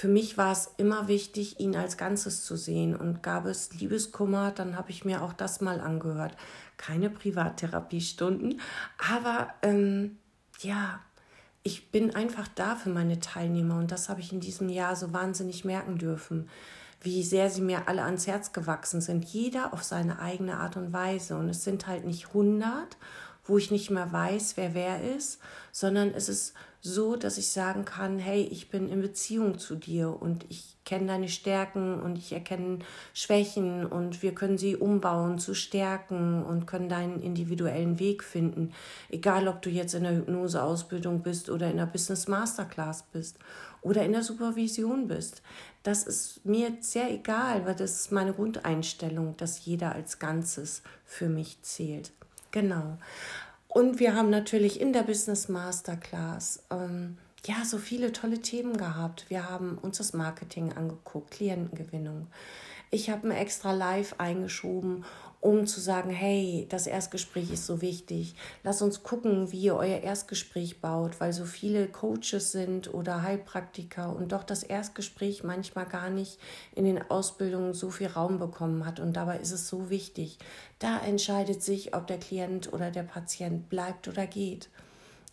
für 0.00 0.06
mich 0.06 0.38
war 0.38 0.52
es 0.52 0.70
immer 0.76 1.08
wichtig, 1.08 1.58
ihn 1.58 1.74
als 1.74 1.96
Ganzes 1.96 2.44
zu 2.44 2.56
sehen. 2.56 2.94
Und 2.94 3.20
gab 3.20 3.46
es 3.46 3.74
Liebeskummer, 3.74 4.52
dann 4.52 4.76
habe 4.76 4.92
ich 4.92 5.04
mir 5.04 5.22
auch 5.22 5.32
das 5.32 5.60
mal 5.60 5.80
angehört. 5.80 6.36
Keine 6.76 7.10
Privattherapiestunden, 7.10 8.60
aber 9.12 9.48
ähm, 9.62 10.18
ja, 10.60 11.00
ich 11.64 11.90
bin 11.90 12.14
einfach 12.14 12.46
da 12.54 12.76
für 12.76 12.90
meine 12.90 13.18
Teilnehmer 13.18 13.76
und 13.76 13.90
das 13.90 14.08
habe 14.08 14.20
ich 14.20 14.32
in 14.32 14.38
diesem 14.38 14.68
Jahr 14.68 14.94
so 14.94 15.12
wahnsinnig 15.12 15.64
merken 15.64 15.98
dürfen, 15.98 16.48
wie 17.00 17.24
sehr 17.24 17.50
sie 17.50 17.60
mir 17.60 17.88
alle 17.88 18.04
ans 18.04 18.28
Herz 18.28 18.52
gewachsen 18.52 19.00
sind, 19.00 19.24
jeder 19.24 19.72
auf 19.72 19.82
seine 19.82 20.20
eigene 20.20 20.58
Art 20.58 20.76
und 20.76 20.92
Weise. 20.92 21.36
Und 21.36 21.48
es 21.48 21.64
sind 21.64 21.88
halt 21.88 22.04
nicht 22.04 22.28
100, 22.28 22.96
wo 23.44 23.58
ich 23.58 23.72
nicht 23.72 23.90
mehr 23.90 24.12
weiß, 24.12 24.56
wer 24.56 24.74
wer 24.74 25.02
ist, 25.16 25.40
sondern 25.72 26.10
es 26.10 26.28
ist 26.28 26.54
so, 26.80 27.16
dass 27.16 27.38
ich 27.38 27.48
sagen 27.48 27.84
kann, 27.84 28.18
hey, 28.18 28.42
ich 28.42 28.70
bin 28.70 28.88
in 28.88 29.00
Beziehung 29.00 29.58
zu 29.58 29.74
dir 29.74 30.20
und 30.20 30.46
ich 30.48 30.76
kenne 30.84 31.06
deine 31.06 31.28
Stärken 31.28 32.00
und 32.00 32.16
ich 32.16 32.32
erkenne 32.32 32.78
Schwächen 33.12 33.84
und 33.84 34.22
wir 34.22 34.34
können 34.34 34.58
sie 34.58 34.76
umbauen 34.76 35.38
zu 35.38 35.54
Stärken 35.54 36.42
und 36.44 36.66
können 36.66 36.88
deinen 36.88 37.20
individuellen 37.20 37.98
Weg 37.98 38.22
finden. 38.22 38.72
Egal, 39.10 39.48
ob 39.48 39.60
du 39.60 39.70
jetzt 39.70 39.94
in 39.94 40.04
der 40.04 40.16
Hypnoseausbildung 40.16 41.22
bist 41.22 41.50
oder 41.50 41.70
in 41.70 41.76
der 41.76 41.86
Business 41.86 42.28
Masterclass 42.28 43.02
bist 43.12 43.38
oder 43.82 44.04
in 44.04 44.12
der 44.12 44.22
Supervision 44.22 45.08
bist. 45.08 45.42
Das 45.82 46.04
ist 46.04 46.44
mir 46.44 46.72
sehr 46.80 47.10
egal, 47.10 47.66
weil 47.66 47.74
das 47.74 48.00
ist 48.00 48.12
meine 48.12 48.32
Grundeinstellung, 48.32 49.36
dass 49.36 49.64
jeder 49.64 49.92
als 49.92 50.18
Ganzes 50.18 50.82
für 51.04 51.28
mich 51.28 51.60
zählt. 51.62 52.12
Genau. 52.50 52.98
Und 53.78 54.00
wir 54.00 54.16
haben 54.16 54.28
natürlich 54.28 54.80
in 54.80 54.92
der 54.92 55.04
Business 55.04 55.48
Masterclass 55.48 56.64
ähm, 56.68 57.16
ja, 57.46 57.64
so 57.64 57.78
viele 57.78 58.10
tolle 58.10 58.40
Themen 58.40 58.76
gehabt. 58.76 59.26
Wir 59.28 59.48
haben 59.48 59.78
uns 59.78 59.98
das 59.98 60.12
Marketing 60.14 60.72
angeguckt, 60.72 61.30
Klientengewinnung. 61.30 62.26
Ich 62.90 63.08
habe 63.08 63.28
ein 63.28 63.36
extra 63.36 63.70
Live 63.70 64.16
eingeschoben, 64.18 65.04
um 65.40 65.66
zu 65.66 65.80
sagen, 65.80 66.10
hey, 66.10 66.66
das 66.68 66.86
Erstgespräch 66.86 67.52
ist 67.52 67.66
so 67.66 67.80
wichtig. 67.80 68.34
Lass 68.64 68.82
uns 68.82 69.02
gucken, 69.02 69.52
wie 69.52 69.60
ihr 69.60 69.76
euer 69.76 70.00
Erstgespräch 70.00 70.80
baut, 70.80 71.20
weil 71.20 71.32
so 71.32 71.44
viele 71.44 71.86
Coaches 71.86 72.50
sind 72.50 72.92
oder 72.92 73.22
Heilpraktiker 73.22 74.14
und 74.14 74.32
doch 74.32 74.42
das 74.42 74.64
Erstgespräch 74.64 75.44
manchmal 75.44 75.86
gar 75.86 76.10
nicht 76.10 76.38
in 76.74 76.84
den 76.84 77.08
Ausbildungen 77.10 77.72
so 77.72 77.90
viel 77.90 78.08
Raum 78.08 78.38
bekommen 78.38 78.84
hat. 78.84 78.98
Und 78.98 79.12
dabei 79.12 79.38
ist 79.38 79.52
es 79.52 79.68
so 79.68 79.90
wichtig. 79.90 80.38
Da 80.80 80.98
entscheidet 80.98 81.62
sich, 81.62 81.94
ob 81.94 82.06
der 82.08 82.18
Klient 82.18 82.72
oder 82.72 82.90
der 82.90 83.04
Patient 83.04 83.68
bleibt 83.68 84.08
oder 84.08 84.26
geht. 84.26 84.68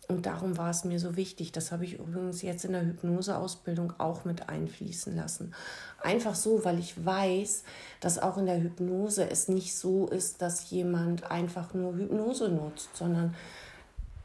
Und 0.08 0.26
darum 0.26 0.56
war 0.56 0.70
es 0.70 0.84
mir 0.84 1.00
so 1.00 1.16
wichtig. 1.16 1.52
Das 1.52 1.72
habe 1.72 1.84
ich 1.84 1.98
übrigens 1.98 2.42
jetzt 2.42 2.64
in 2.64 2.72
der 2.72 2.86
Hypnoseausbildung 2.86 3.94
auch 3.98 4.24
mit 4.24 4.48
einfließen 4.48 5.16
lassen. 5.16 5.52
Einfach 6.02 6.34
so, 6.34 6.64
weil 6.64 6.78
ich 6.78 7.04
weiß, 7.04 7.64
dass 8.00 8.18
auch 8.18 8.38
in 8.38 8.46
der 8.46 8.62
Hypnose 8.62 9.28
es 9.28 9.48
nicht 9.48 9.76
so 9.76 10.06
ist, 10.06 10.42
dass 10.42 10.70
jemand 10.70 11.30
einfach 11.30 11.74
nur 11.74 11.96
Hypnose 11.96 12.48
nutzt, 12.48 12.96
sondern 12.96 13.34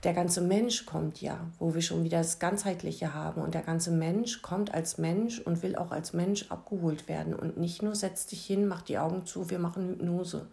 der 0.03 0.13
ganze 0.13 0.41
Mensch 0.41 0.87
kommt 0.87 1.21
ja, 1.21 1.39
wo 1.59 1.75
wir 1.75 1.81
schon 1.83 2.03
wieder 2.03 2.17
das 2.17 2.39
Ganzheitliche 2.39 3.13
haben. 3.13 3.41
Und 3.41 3.53
der 3.53 3.61
ganze 3.61 3.91
Mensch 3.91 4.41
kommt 4.41 4.73
als 4.73 4.97
Mensch 4.97 5.39
und 5.39 5.61
will 5.61 5.75
auch 5.75 5.91
als 5.91 6.13
Mensch 6.13 6.49
abgeholt 6.49 7.07
werden. 7.07 7.35
Und 7.35 7.57
nicht 7.57 7.83
nur 7.83 7.93
setz 7.93 8.25
dich 8.25 8.43
hin, 8.43 8.67
mach 8.67 8.81
die 8.81 8.97
Augen 8.97 9.25
zu, 9.27 9.51
wir 9.51 9.59
machen 9.59 9.89
Hypnose. 9.89 10.47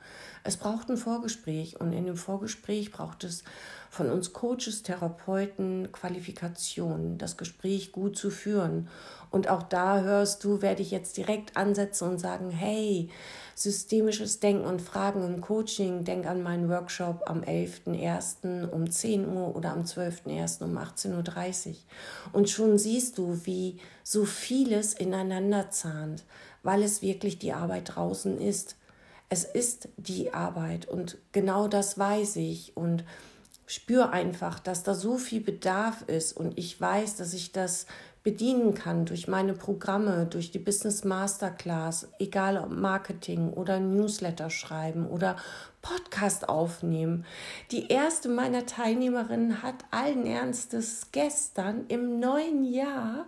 Es 0.44 0.58
braucht 0.58 0.90
ein 0.90 0.98
Vorgespräch. 0.98 1.80
Und 1.80 1.94
in 1.94 2.04
dem 2.04 2.16
Vorgespräch 2.16 2.92
braucht 2.92 3.24
es 3.24 3.42
von 3.90 4.10
uns 4.10 4.32
Coaches, 4.32 4.82
Therapeuten, 4.82 5.90
Qualifikationen, 5.92 7.18
das 7.18 7.36
Gespräch 7.36 7.92
gut 7.92 8.16
zu 8.16 8.30
führen. 8.30 8.88
Und 9.30 9.48
auch 9.48 9.62
da 9.62 10.00
hörst 10.00 10.44
du, 10.44 10.62
werde 10.62 10.82
ich 10.82 10.90
jetzt 10.90 11.16
direkt 11.16 11.56
ansetzen 11.56 12.08
und 12.08 12.18
sagen, 12.18 12.50
hey, 12.50 13.10
systemisches 13.54 14.40
Denken 14.40 14.64
und 14.64 14.80
Fragen 14.80 15.24
im 15.24 15.40
Coaching, 15.40 16.04
denk 16.04 16.26
an 16.26 16.42
meinen 16.42 16.68
Workshop 16.68 17.24
am 17.26 17.40
11.01. 17.40 18.70
um 18.70 18.90
10 18.90 19.28
Uhr 19.28 19.54
oder 19.56 19.72
am 19.72 19.82
12.01. 19.82 20.62
um 20.64 20.78
18.30 20.78 21.68
Uhr. 21.68 21.74
Und 22.32 22.48
schon 22.48 22.78
siehst 22.78 23.18
du, 23.18 23.40
wie 23.44 23.78
so 24.02 24.24
vieles 24.24 24.94
ineinander 24.94 25.70
zahnt, 25.70 26.24
weil 26.62 26.82
es 26.82 27.02
wirklich 27.02 27.38
die 27.38 27.52
Arbeit 27.52 27.96
draußen 27.96 28.40
ist. 28.40 28.76
Es 29.28 29.44
ist 29.44 29.88
die 29.98 30.32
Arbeit 30.32 30.88
und 30.88 31.18
genau 31.32 31.68
das 31.68 31.98
weiß 31.98 32.36
ich 32.36 32.76
und 32.76 33.04
spür 33.68 34.12
einfach, 34.12 34.58
dass 34.58 34.82
da 34.82 34.94
so 34.94 35.18
viel 35.18 35.42
Bedarf 35.42 36.02
ist 36.06 36.32
und 36.32 36.58
ich 36.58 36.80
weiß, 36.80 37.16
dass 37.16 37.34
ich 37.34 37.52
das 37.52 37.86
bedienen 38.24 38.74
kann 38.74 39.04
durch 39.04 39.28
meine 39.28 39.52
Programme, 39.52 40.26
durch 40.26 40.50
die 40.50 40.58
Business 40.58 41.04
Masterclass, 41.04 42.08
egal 42.18 42.56
ob 42.56 42.70
Marketing 42.70 43.50
oder 43.50 43.78
Newsletter 43.78 44.50
schreiben 44.50 45.06
oder 45.06 45.36
Podcast 45.82 46.48
aufnehmen. 46.48 47.26
Die 47.70 47.88
erste 47.88 48.28
meiner 48.28 48.66
Teilnehmerinnen 48.66 49.62
hat 49.62 49.84
allen 49.90 50.26
Ernstes 50.26 51.08
gestern 51.12 51.86
im 51.88 52.18
neuen 52.18 52.64
Jahr 52.64 53.26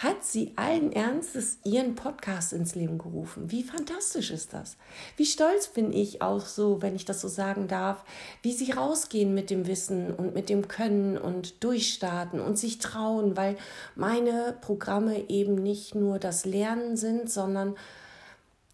hat 0.00 0.24
sie 0.24 0.54
allen 0.56 0.92
Ernstes 0.92 1.58
ihren 1.62 1.94
Podcast 1.94 2.54
ins 2.54 2.74
Leben 2.74 2.96
gerufen. 2.96 3.50
Wie 3.50 3.62
fantastisch 3.62 4.30
ist 4.30 4.54
das? 4.54 4.78
Wie 5.18 5.26
stolz 5.26 5.68
bin 5.68 5.92
ich 5.92 6.22
auch 6.22 6.46
so, 6.46 6.80
wenn 6.80 6.96
ich 6.96 7.04
das 7.04 7.20
so 7.20 7.28
sagen 7.28 7.68
darf, 7.68 8.02
wie 8.40 8.54
sie 8.54 8.72
rausgehen 8.72 9.34
mit 9.34 9.50
dem 9.50 9.66
Wissen 9.66 10.14
und 10.14 10.34
mit 10.34 10.48
dem 10.48 10.68
Können 10.68 11.18
und 11.18 11.62
durchstarten 11.62 12.40
und 12.40 12.58
sich 12.58 12.78
trauen, 12.78 13.36
weil 13.36 13.58
meine 13.94 14.56
Programme 14.62 15.28
eben 15.28 15.56
nicht 15.56 15.94
nur 15.94 16.18
das 16.18 16.46
Lernen 16.46 16.96
sind, 16.96 17.30
sondern 17.30 17.76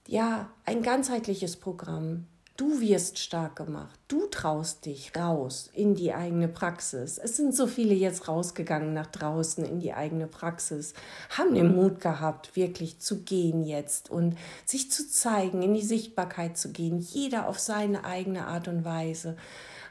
ja, 0.07 0.49
ein 0.65 0.83
ganzheitliches 0.83 1.57
Programm. 1.57 2.27
Du 2.57 2.81
wirst 2.81 3.19
stark 3.19 3.57
gemacht. 3.57 4.01
Du 4.09 4.29
traust 4.29 4.87
dich 4.87 5.13
raus 5.15 5.69
in 5.75 5.95
die 5.95 6.15
eigene 6.15 6.49
Praxis. 6.49 7.19
Es 7.19 7.37
sind 7.37 7.55
so 7.55 7.67
viele 7.67 7.93
jetzt 7.93 8.29
rausgegangen 8.29 8.95
nach 8.95 9.09
draußen 9.09 9.63
in 9.63 9.79
die 9.79 9.93
eigene 9.93 10.27
Praxis, 10.27 10.95
haben 11.37 11.55
den 11.55 11.75
Mut 11.77 12.01
gehabt, 12.01 12.57
wirklich 12.57 12.99
zu 12.99 13.25
gehen 13.25 13.63
jetzt 13.63 14.11
und 14.11 14.39
sich 14.65 14.91
zu 14.91 15.07
zeigen, 15.07 15.61
in 15.61 15.75
die 15.75 15.83
Sichtbarkeit 15.83 16.57
zu 16.57 16.73
gehen, 16.73 16.99
jeder 16.99 17.47
auf 17.47 17.59
seine 17.59 18.05
eigene 18.05 18.47
Art 18.47 18.69
und 18.69 18.87
Weise. 18.87 19.37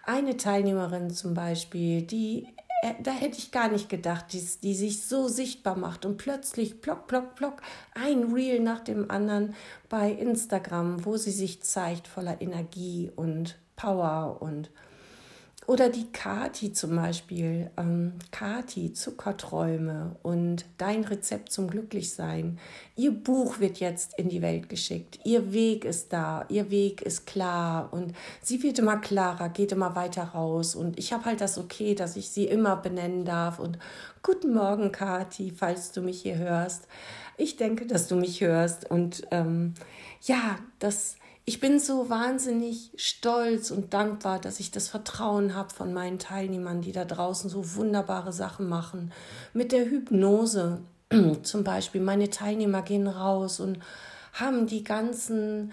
Eine 0.04 0.36
Teilnehmerin 0.36 1.12
zum 1.12 1.36
Beispiel, 1.36 2.02
die 2.02 2.48
da 3.02 3.12
hätte 3.12 3.38
ich 3.38 3.52
gar 3.52 3.70
nicht 3.70 3.90
gedacht, 3.90 4.34
die, 4.34 4.46
die 4.64 4.76
sich 4.76 5.06
so 5.06 5.28
sichtbar 5.28 5.78
macht 5.78 6.06
und 6.06 6.18
plötzlich 6.18 6.82
plock, 6.82 7.08
plock, 7.08 7.36
plock, 7.36 7.62
ein 7.94 8.34
Reel 8.34 8.60
nach 8.60 8.80
dem 8.80 9.10
anderen 9.10 9.56
bei 9.90 10.12
Instagram, 10.12 11.06
wo 11.06 11.18
sie 11.18 11.32
sich 11.32 11.64
zeigt 11.64 12.08
voller 12.08 12.42
Energie 12.42 13.12
und 13.16 13.58
Power 13.76 14.42
und 14.42 14.70
oder 15.68 15.90
die 15.90 16.12
Kati 16.12 16.74
zum 16.74 16.96
Beispiel, 16.96 17.72
ähm, 17.78 18.14
Kati, 18.32 18.94
Zuckerträume 18.94 20.16
und 20.22 20.66
dein 20.78 21.04
Rezept 21.04 21.52
zum 21.52 21.70
Glücklichsein. 21.70 22.60
Ihr 22.96 23.12
Buch 23.12 23.60
wird 23.60 23.80
jetzt 23.80 24.18
in 24.20 24.30
die 24.30 24.44
Welt 24.44 24.70
geschickt. 24.70 25.20
Ihr 25.24 25.54
Weg 25.54 25.84
ist 25.84 26.14
da, 26.14 26.46
ihr 26.50 26.70
Weg 26.70 27.02
ist 27.02 27.26
klar 27.26 27.92
und 27.92 28.14
sie 28.42 28.62
wird 28.62 28.78
immer 28.78 28.98
klarer, 28.98 29.50
geht 29.50 29.72
immer 29.72 29.96
weiter 29.96 30.24
raus. 30.24 30.76
Und 30.76 31.00
ich 31.00 31.12
habe 31.14 31.26
halt 31.26 31.42
das 31.42 31.58
okay, 31.58 31.96
dass 31.96 32.16
ich 32.16 32.30
sie 32.30 32.46
immer 32.46 32.76
benennen 32.76 33.26
darf. 33.26 33.58
Und 33.58 33.80
guten 34.22 34.54
Morgen, 34.54 34.92
Kati, 34.92 35.52
falls 35.56 35.92
du 35.92 36.02
mich 36.02 36.22
hier 36.22 36.38
hörst. 36.38 36.88
Ich 37.38 37.58
denke, 37.58 37.88
dass 37.88 38.08
du 38.08 38.16
mich 38.16 38.42
hörst. 38.42 38.90
Und 38.90 39.24
ähm, 39.32 39.74
ja, 40.22 40.58
das 40.80 41.18
ich 41.48 41.60
bin 41.60 41.80
so 41.80 42.10
wahnsinnig 42.10 42.92
stolz 42.96 43.70
und 43.70 43.94
dankbar, 43.94 44.40
dass 44.40 44.60
ich 44.60 44.72
das 44.72 44.88
Vertrauen 44.88 45.54
habe 45.54 45.72
von 45.72 45.94
meinen 45.94 46.18
Teilnehmern, 46.18 46.82
die 46.82 46.92
da 46.92 47.06
draußen 47.06 47.52
so 47.52 47.76
wunderbare 47.76 48.34
Sachen 48.34 48.68
machen. 48.68 49.12
Mit 49.54 49.72
der 49.72 49.86
Hypnose 49.86 50.82
zum 51.44 51.64
Beispiel. 51.64 52.02
Meine 52.02 52.32
Teilnehmer 52.32 52.82
gehen 52.82 53.08
raus 53.08 53.60
und 53.60 53.78
haben 54.34 54.66
die 54.66 54.84
ganzen 54.84 55.72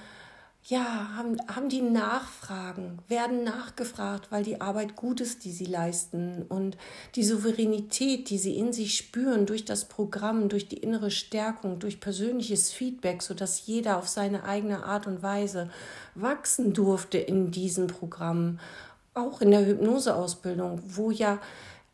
ja, 0.65 1.17
haben, 1.17 1.37
haben 1.53 1.69
die 1.69 1.83
Nachfragen, 1.83 3.01
werden 3.09 3.43
nachgefragt, 3.43 4.31
weil 4.31 4.45
die 4.45 4.61
Arbeit 4.61 4.95
gut 4.95 5.21
ist, 5.21 5.45
die 5.45 5.51
sie 5.51 5.65
leisten. 5.65 6.43
Und 6.49 6.77
die 7.17 7.25
Souveränität, 7.25 8.31
die 8.31 8.39
sie 8.39 8.57
in 8.57 8.73
sich 8.73 8.97
spüren 8.97 9.45
durch 9.45 9.65
das 9.65 9.87
Programm, 9.87 10.49
durch 10.49 10.69
die 10.69 10.77
innere 10.77 11.11
Stärkung, 11.11 11.81
durch 11.81 11.99
persönliches 11.99 12.71
Feedback, 12.71 13.23
sodass 13.23 13.67
jeder 13.67 13.97
auf 13.99 14.07
seine 14.07 14.45
eigene 14.45 14.85
Art 14.85 15.09
und 15.09 15.23
Weise 15.23 15.69
wachsen 16.15 16.73
durfte 16.73 17.19
in 17.19 17.51
diesem 17.51 17.89
Programm, 17.89 18.61
auch 19.15 19.41
in 19.41 19.51
der 19.51 19.67
Hypnoseausbildung, 19.67 20.81
wo 20.87 21.11
ja 21.11 21.41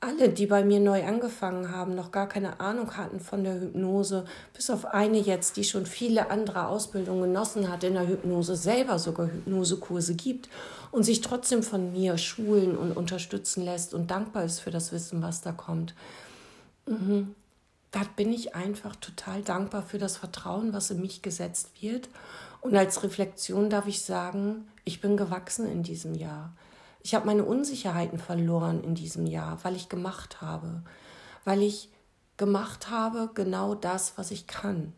alle, 0.00 0.28
die 0.28 0.47
bei 0.47 0.64
mir 0.64 0.78
neu 0.78 1.05
angefangen 1.05 1.73
haben, 1.73 1.95
noch 1.95 2.12
gar 2.12 2.28
keine 2.28 2.61
Ahnung 2.61 2.97
hatten 2.97 3.19
von 3.19 3.43
der 3.43 3.61
Hypnose, 3.61 4.25
bis 4.55 4.71
auf 4.71 4.85
eine 4.87 5.19
jetzt, 5.19 5.57
die 5.57 5.64
schon 5.64 5.87
viele 5.87 6.31
andere 6.31 6.69
Ausbildungen 6.69 7.23
genossen 7.23 7.69
hat 7.69 7.83
in 7.83 7.95
der 7.95 8.07
Hypnose, 8.07 8.55
selber 8.55 8.99
sogar 8.99 9.26
Hypnosekurse 9.26 10.14
gibt 10.14 10.49
und 10.93 11.02
sich 11.02 11.21
trotzdem 11.21 11.64
von 11.64 11.93
mir 11.93 12.17
schulen 12.17 12.76
und 12.76 12.93
unterstützen 12.97 13.64
lässt 13.64 13.93
und 13.93 14.11
dankbar 14.11 14.45
ist 14.45 14.61
für 14.61 14.71
das 14.71 14.93
Wissen, 14.93 15.21
was 15.21 15.40
da 15.40 15.50
kommt. 15.50 15.95
Mhm. 16.87 17.35
Da 17.90 18.02
bin 18.17 18.33
ich 18.33 18.55
einfach 18.55 18.95
total 18.97 19.43
dankbar 19.43 19.83
für 19.83 19.99
das 19.99 20.17
Vertrauen, 20.17 20.73
was 20.73 20.90
in 20.90 21.00
mich 21.00 21.23
gesetzt 21.23 21.71
wird. 21.81 22.09
Und 22.61 22.76
als 22.76 23.02
Reflexion 23.02 23.71
darf 23.71 23.87
ich 23.87 24.02
sagen, 24.02 24.69
ich 24.85 25.00
bin 25.00 25.17
gewachsen 25.17 25.67
in 25.71 25.83
diesem 25.83 26.14
Jahr. 26.14 26.52
Ich 27.02 27.14
habe 27.14 27.26
meine 27.26 27.45
Unsicherheiten 27.45 28.19
verloren 28.19 28.83
in 28.83 28.95
diesem 28.95 29.26
Jahr, 29.26 29.59
weil 29.62 29.76
ich 29.76 29.88
gemacht 29.88 30.40
habe, 30.40 30.83
weil 31.45 31.62
ich 31.62 31.90
gemacht 32.37 32.90
habe 32.90 33.31
genau 33.35 33.75
das, 33.75 34.17
was 34.17 34.31
ich 34.31 34.47
kann 34.47 34.93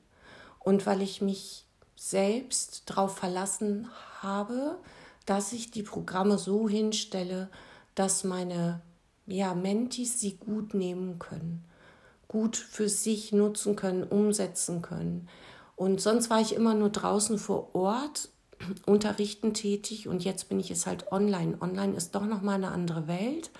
und 0.59 0.87
weil 0.87 1.03
ich 1.03 1.21
mich 1.21 1.65
selbst 1.97 2.89
darauf 2.89 3.17
verlassen 3.17 3.89
habe, 4.21 4.79
dass 5.27 5.53
ich 5.53 5.71
die 5.71 5.83
Programme 5.83 6.39
so 6.39 6.69
hinstelle, 6.69 7.49
dass 7.95 8.25
meine 8.25 8.81
ja, 9.27 9.55
Mentis 9.55 10.21
sie 10.21 10.37
gut 10.37 10.75
nehmen 10.75 11.19
können, 11.19 11.65
gut 12.29 12.57
für 12.57 12.89
sich 12.89 13.33
nutzen 13.33 13.77
können, 13.77 14.03
umsetzen 14.03 14.83
können. 14.83 15.29
Und 15.77 16.01
sonst 16.01 16.31
war 16.31 16.41
ich 16.41 16.55
immer 16.55 16.75
nur 16.75 16.91
draußen 16.91 17.39
vor 17.39 17.75
Ort 17.75 18.29
Unterrichten 18.87 19.55
tätig 19.55 20.09
und 20.09 20.25
jetzt 20.25 20.49
bin 20.49 20.61
ich 20.61 20.71
es 20.71 20.87
halt 20.87 21.13
online. 21.13 21.57
Online 21.61 21.95
ist 21.95 22.15
doch 22.15 22.27
noch 22.27 22.43
mal 22.43 22.55
eine 22.55 22.71
andere 22.71 23.09
Welt, 23.09 23.51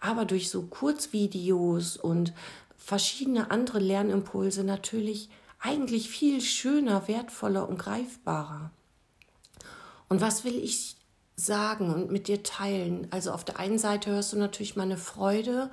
aber 0.00 0.24
durch 0.24 0.50
so 0.50 0.62
Kurzvideos 0.62 1.96
und 1.96 2.32
verschiedene 2.76 3.50
andere 3.50 3.78
Lernimpulse 3.78 4.62
natürlich 4.62 5.28
eigentlich 5.58 6.08
viel 6.08 6.40
schöner, 6.40 7.08
wertvoller 7.08 7.68
und 7.68 7.78
greifbarer. 7.78 8.70
Und 10.08 10.20
was 10.20 10.44
will 10.44 10.56
ich 10.56 10.96
sagen 11.34 11.92
und 11.92 12.10
mit 12.10 12.28
dir 12.28 12.42
teilen? 12.42 13.08
Also 13.10 13.32
auf 13.32 13.44
der 13.44 13.58
einen 13.58 13.78
Seite 13.78 14.10
hörst 14.10 14.32
du 14.32 14.38
natürlich 14.38 14.76
meine 14.76 14.96
Freude 14.96 15.70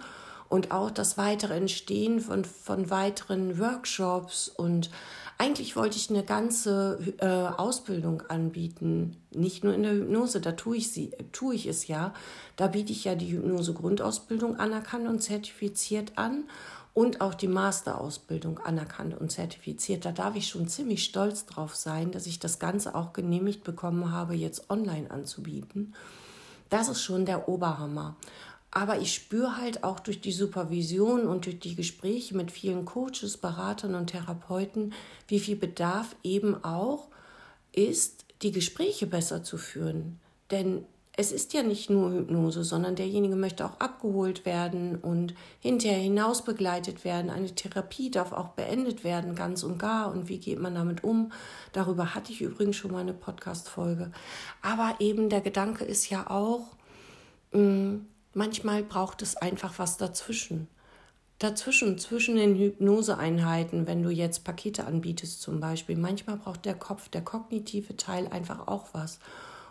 und 0.50 0.72
auch 0.72 0.92
das 0.92 1.18
weitere 1.18 1.56
Entstehen 1.56 2.20
von, 2.20 2.46
von 2.46 2.90
weiteren 2.90 3.60
Workshops 3.60 4.50
und 4.50 4.90
eigentlich 5.38 5.76
wollte 5.76 5.98
ich 5.98 6.10
eine 6.10 6.24
ganze 6.24 7.00
äh, 7.20 7.26
Ausbildung 7.26 8.22
anbieten, 8.30 9.18
nicht 9.32 9.64
nur 9.64 9.74
in 9.74 9.84
der 9.84 9.94
Hypnose, 9.94 10.40
da 10.40 10.54
tue 10.54 10.78
ich, 10.78 10.92
sie, 10.92 11.12
tue 11.32 11.56
ich 11.56 11.66
es 11.66 11.88
ja. 11.88 12.14
Da 12.56 12.68
biete 12.68 12.92
ich 12.92 13.04
ja 13.04 13.16
die 13.16 13.32
Hypnose-Grundausbildung 13.32 14.58
anerkannt 14.58 15.08
und 15.08 15.22
zertifiziert 15.22 16.14
an 16.18 16.46
und 16.94 17.22
auch 17.22 17.34
die 17.34 17.48
Masterausbildung 17.48 18.60
anerkannt 18.60 19.20
und 19.20 19.32
zertifiziert. 19.32 20.06
Da 20.06 20.12
darf 20.12 20.36
ich 20.36 20.48
schon 20.48 20.68
ziemlich 20.68 21.04
stolz 21.04 21.46
drauf 21.46 21.76
sein, 21.76 22.12
dass 22.12 22.28
ich 22.28 22.40
das 22.40 22.60
Ganze 22.60 22.94
auch 22.94 23.14
genehmigt 23.14 23.64
bekommen 23.64 24.12
habe, 24.12 24.36
jetzt 24.36 24.70
online 24.70 25.10
anzubieten. 25.10 25.96
Das 26.70 26.90
ist 26.90 27.02
schon 27.02 27.26
der 27.26 27.50
Oberhammer. 27.50 28.16
Aber 28.76 28.98
ich 28.98 29.14
spüre 29.14 29.58
halt 29.58 29.84
auch 29.84 30.00
durch 30.00 30.20
die 30.20 30.32
Supervision 30.32 31.28
und 31.28 31.46
durch 31.46 31.60
die 31.60 31.76
Gespräche 31.76 32.36
mit 32.36 32.50
vielen 32.50 32.86
Coaches, 32.86 33.38
Beratern 33.38 33.94
und 33.94 34.08
Therapeuten, 34.08 34.94
wie 35.28 35.40
viel 35.40 35.56
Bedarf 35.56 36.16
eben 36.24 36.64
auch 36.64 37.08
ist, 37.72 38.26
die 38.42 38.52
Gespräche 38.52 39.06
besser 39.06 39.44
zu 39.44 39.60
führen. 39.60 40.20
Denn 40.50 40.86
es 41.16 41.32
ist 41.32 41.54
ja 41.54 41.62
nicht 41.62 41.92
nur 41.92 42.12
Hypnose, 42.12 42.64
sondern 42.64 42.96
derjenige 42.96 43.36
möchte 43.36 43.64
auch 43.64 43.80
abgeholt 43.80 44.44
werden 44.44 44.96
und 44.96 45.36
hinterher 45.60 46.00
hinaus 46.00 46.44
begleitet 46.44 47.06
werden. 47.06 47.30
Eine 47.30 47.54
Therapie 47.54 48.10
darf 48.10 48.32
auch 48.32 48.50
beendet 48.50 49.04
werden, 49.04 49.36
ganz 49.36 49.62
und 49.62 49.78
gar. 49.78 50.12
Und 50.12 50.30
wie 50.30 50.40
geht 50.40 50.60
man 50.60 50.74
damit 50.74 51.04
um? 51.04 51.32
Darüber 51.74 52.16
hatte 52.16 52.32
ich 52.32 52.42
übrigens 52.42 52.78
schon 52.78 52.92
mal 52.92 53.02
eine 53.02 53.14
Podcast-Folge. 53.14 54.12
Aber 54.64 54.96
eben 54.98 55.30
der 55.30 55.42
Gedanke 55.42 55.84
ist 55.84 56.10
ja 56.10 56.28
auch, 56.32 56.76
mm, 57.52 57.98
manchmal 58.34 58.84
braucht 58.84 59.22
es 59.22 59.36
einfach 59.36 59.80
was 59.80 59.98
dazwischen. 59.98 60.68
Dazwischen, 61.40 61.98
zwischen 61.98 62.36
den 62.36 62.56
Hypnoseeinheiten, 62.56 63.88
wenn 63.88 64.04
du 64.04 64.10
jetzt 64.10 64.44
Pakete 64.44 64.86
anbietest 64.86 65.42
zum 65.42 65.60
Beispiel, 65.60 65.98
manchmal 65.98 66.38
braucht 66.38 66.66
der 66.66 66.76
Kopf, 66.76 67.10
der 67.10 67.22
kognitive 67.22 67.98
Teil 67.98 68.28
einfach 68.28 68.68
auch 68.68 68.88
was. 68.94 69.20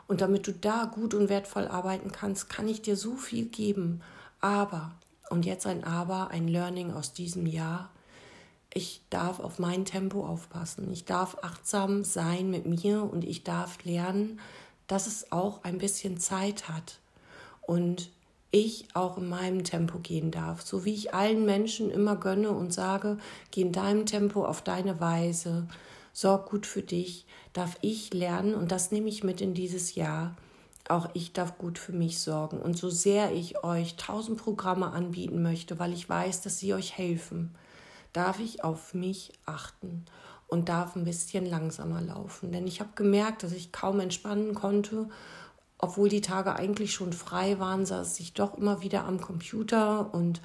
Und 0.07 0.21
damit 0.21 0.47
du 0.47 0.53
da 0.53 0.85
gut 0.85 1.15
und 1.15 1.29
wertvoll 1.29 1.69
arbeiten 1.69 2.13
kannst, 2.13 2.51
kann 2.51 2.69
ich 2.69 2.83
dir 2.83 2.97
so 2.97 3.17
viel 3.17 3.47
geben. 3.47 4.03
Aber, 4.41 4.93
und 5.31 5.47
jetzt 5.47 5.67
ein 5.67 5.85
Aber, 5.85 6.31
ein 6.31 6.49
Learning 6.49 6.93
aus 6.93 7.15
diesem 7.15 7.47
Jahr, 7.47 7.91
ich 8.75 9.03
darf 9.11 9.41
auf 9.41 9.59
mein 9.59 9.85
Tempo 9.85 10.27
aufpassen. 10.27 10.91
Ich 10.93 11.05
darf 11.05 11.39
achtsam 11.43 12.05
sein 12.05 12.51
mit 12.51 12.67
mir 12.67 13.03
und 13.03 13.25
ich 13.25 13.45
darf 13.45 13.83
lernen, 13.85 14.41
dass 14.87 15.07
es 15.07 15.31
auch 15.31 15.65
ein 15.65 15.79
bisschen 15.79 16.19
Zeit 16.19 16.69
hat. 16.69 16.99
Und 17.63 18.11
ich 18.53 18.87
auch 18.95 19.19
in 19.19 19.29
meinem 19.29 19.65
Tempo 19.65 19.99
gehen 19.99 20.31
darf, 20.31 20.63
so 20.63 20.85
wie 20.85 20.95
ich 20.95 21.15
allen 21.15 21.45
Menschen 21.45 21.91
immer 21.91 22.17
gönne 22.17 22.51
und 22.51 22.73
sage, 22.73 23.17
geh 23.51 23.63
in 23.63 23.73
deinem 23.73 24.07
Tempo 24.07 24.45
auf 24.45 24.63
deine 24.63 25.01
Weise, 25.01 25.67
sorg 26.13 26.51
gut 26.51 26.67
für 26.67 26.83
dich, 26.83 27.27
darf 27.55 27.79
ich 27.81 28.13
lernen 28.13 28.55
und 28.55 28.71
das 28.71 28.93
nehme 28.93 29.09
ich 29.09 29.25
mit 29.25 29.41
in 29.41 29.55
dieses 29.55 29.95
Jahr. 29.95 30.37
Auch 30.89 31.09
ich 31.15 31.33
darf 31.33 31.59
gut 31.59 31.79
für 31.79 31.93
mich 31.93 32.19
sorgen. 32.19 32.61
Und 32.61 32.77
so 32.77 32.91
sehr 32.91 33.33
ich 33.33 33.65
euch 33.65 33.97
tausend 33.97 34.37
Programme 34.37 34.93
anbieten 34.93 35.41
möchte, 35.43 35.79
weil 35.79 35.93
ich 35.93 36.09
weiß, 36.09 36.43
dass 36.43 36.59
sie 36.59 36.75
euch 36.75 36.99
helfen, 36.99 37.55
darf 38.13 38.41
ich 38.41 38.65
auf 38.65 38.93
mich 38.93 39.33
achten 39.47 40.05
und 40.49 40.69
darf 40.69 40.97
ein 40.97 41.05
bisschen 41.05 41.47
langsamer 41.47 42.03
laufen. 42.03 42.53
Denn 42.53 42.67
ich 42.67 42.81
habe 42.81 42.91
gemerkt, 42.95 43.43
dass 43.43 43.53
ich 43.53 43.73
kaum 43.73 44.01
entspannen 44.01 44.55
konnte. 44.55 45.09
Obwohl 45.85 46.09
die 46.09 46.21
Tage 46.21 46.55
eigentlich 46.55 46.95
schon 46.95 47.13
frei 47.13 47.59
waren, 47.59 47.85
saß 47.85 48.21
ich 48.21 48.35
doch 48.35 48.57
immer 48.57 48.83
wieder 48.83 49.05
am 49.05 49.21
Computer 49.21 50.15
und 50.15 50.41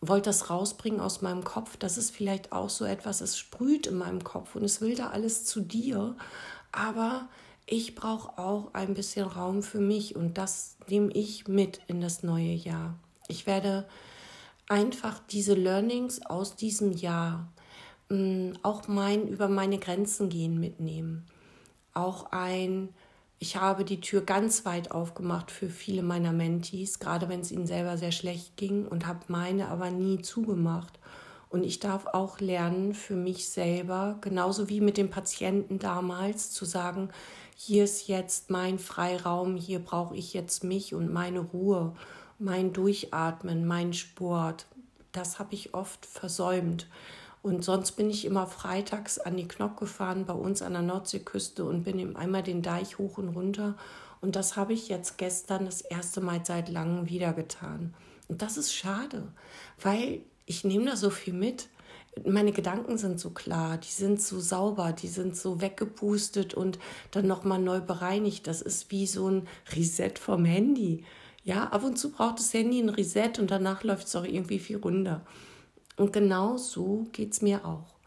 wollte 0.00 0.30
das 0.30 0.50
rausbringen 0.50 1.00
aus 1.00 1.20
meinem 1.20 1.42
Kopf. 1.42 1.76
Das 1.76 1.98
ist 1.98 2.12
vielleicht 2.14 2.52
auch 2.52 2.70
so 2.70 2.84
etwas, 2.84 3.20
es 3.20 3.36
sprüht 3.36 3.88
in 3.88 3.98
meinem 3.98 4.22
Kopf 4.22 4.54
und 4.54 4.62
es 4.62 4.80
will 4.80 4.94
da 4.94 5.08
alles 5.08 5.44
zu 5.44 5.62
dir. 5.62 6.14
Aber 6.70 7.28
ich 7.66 7.96
brauche 7.96 8.38
auch 8.38 8.72
ein 8.72 8.94
bisschen 8.94 9.26
Raum 9.26 9.64
für 9.64 9.80
mich 9.80 10.14
und 10.14 10.38
das 10.38 10.76
nehme 10.86 11.10
ich 11.10 11.48
mit 11.48 11.80
in 11.88 12.00
das 12.00 12.22
neue 12.22 12.52
Jahr. 12.52 12.94
Ich 13.26 13.48
werde 13.48 13.84
einfach 14.68 15.18
diese 15.28 15.54
Learnings 15.54 16.24
aus 16.24 16.54
diesem 16.54 16.92
Jahr 16.92 17.48
mm, 18.10 18.52
auch 18.62 18.86
mein 18.86 19.26
über 19.26 19.48
meine 19.48 19.78
Grenzen 19.78 20.28
gehen 20.28 20.60
mitnehmen. 20.60 21.26
Auch 21.94 22.30
ein 22.30 22.90
ich 23.40 23.56
habe 23.56 23.84
die 23.84 24.00
Tür 24.00 24.22
ganz 24.22 24.64
weit 24.64 24.90
aufgemacht 24.90 25.50
für 25.50 25.68
viele 25.68 26.02
meiner 26.02 26.32
Mentees, 26.32 26.98
gerade 26.98 27.28
wenn 27.28 27.40
es 27.40 27.52
ihnen 27.52 27.66
selber 27.66 27.96
sehr 27.96 28.10
schlecht 28.10 28.56
ging 28.56 28.86
und 28.86 29.06
habe 29.06 29.20
meine 29.28 29.68
aber 29.68 29.90
nie 29.90 30.20
zugemacht. 30.22 30.98
Und 31.48 31.64
ich 31.64 31.78
darf 31.80 32.06
auch 32.06 32.40
lernen, 32.40 32.94
für 32.94 33.14
mich 33.14 33.48
selber, 33.48 34.18
genauso 34.20 34.68
wie 34.68 34.80
mit 34.80 34.96
dem 34.96 35.08
Patienten 35.08 35.78
damals, 35.78 36.50
zu 36.50 36.64
sagen, 36.64 37.10
hier 37.56 37.84
ist 37.84 38.06
jetzt 38.06 38.50
mein 38.50 38.78
Freiraum, 38.78 39.56
hier 39.56 39.78
brauche 39.78 40.14
ich 40.16 40.34
jetzt 40.34 40.62
mich 40.62 40.94
und 40.94 41.12
meine 41.12 41.40
Ruhe, 41.40 41.94
mein 42.38 42.72
Durchatmen, 42.72 43.66
mein 43.66 43.92
Sport. 43.94 44.66
Das 45.12 45.38
habe 45.38 45.54
ich 45.54 45.74
oft 45.74 46.04
versäumt. 46.04 46.86
Und 47.42 47.64
sonst 47.64 47.92
bin 47.92 48.10
ich 48.10 48.24
immer 48.24 48.46
freitags 48.46 49.18
an 49.18 49.36
die 49.36 49.46
Knock 49.46 49.78
gefahren 49.78 50.26
bei 50.26 50.32
uns 50.32 50.62
an 50.62 50.72
der 50.72 50.82
Nordseeküste 50.82 51.64
und 51.64 51.84
bin 51.84 52.16
einmal 52.16 52.42
den 52.42 52.62
Deich 52.62 52.98
hoch 52.98 53.18
und 53.18 53.28
runter. 53.28 53.76
Und 54.20 54.36
das 54.36 54.56
habe 54.56 54.72
ich 54.72 54.88
jetzt 54.88 55.18
gestern 55.18 55.64
das 55.64 55.80
erste 55.80 56.20
Mal 56.20 56.44
seit 56.44 56.68
langem 56.68 57.08
wieder 57.08 57.32
getan. 57.32 57.94
Und 58.26 58.42
das 58.42 58.56
ist 58.56 58.74
schade, 58.74 59.28
weil 59.80 60.22
ich 60.46 60.64
nehme 60.64 60.86
da 60.86 60.96
so 60.96 61.10
viel 61.10 61.34
mit. 61.34 61.68
Meine 62.26 62.52
Gedanken 62.52 62.98
sind 62.98 63.20
so 63.20 63.30
klar, 63.30 63.78
die 63.78 63.90
sind 63.90 64.20
so 64.20 64.40
sauber, 64.40 64.92
die 64.92 65.08
sind 65.08 65.36
so 65.36 65.60
weggepustet 65.60 66.54
und 66.54 66.78
dann 67.12 67.26
nochmal 67.26 67.60
neu 67.60 67.80
bereinigt. 67.80 68.46
Das 68.46 68.60
ist 68.60 68.90
wie 68.90 69.06
so 69.06 69.28
ein 69.28 69.48
Reset 69.74 70.14
vom 70.18 70.44
Handy. 70.44 71.04
Ja, 71.44 71.68
ab 71.68 71.84
und 71.84 71.96
zu 71.96 72.10
braucht 72.10 72.40
das 72.40 72.52
Handy 72.52 72.80
ein 72.80 72.88
Reset 72.88 73.38
und 73.38 73.50
danach 73.50 73.84
läuft 73.84 74.08
es 74.08 74.16
auch 74.16 74.24
irgendwie 74.24 74.58
viel 74.58 74.78
runter. 74.78 75.22
Und 75.98 76.12
genau 76.12 76.56
so 76.56 77.06
geht 77.12 77.32
es 77.32 77.42
mir 77.42 77.66
auch. 77.66 77.98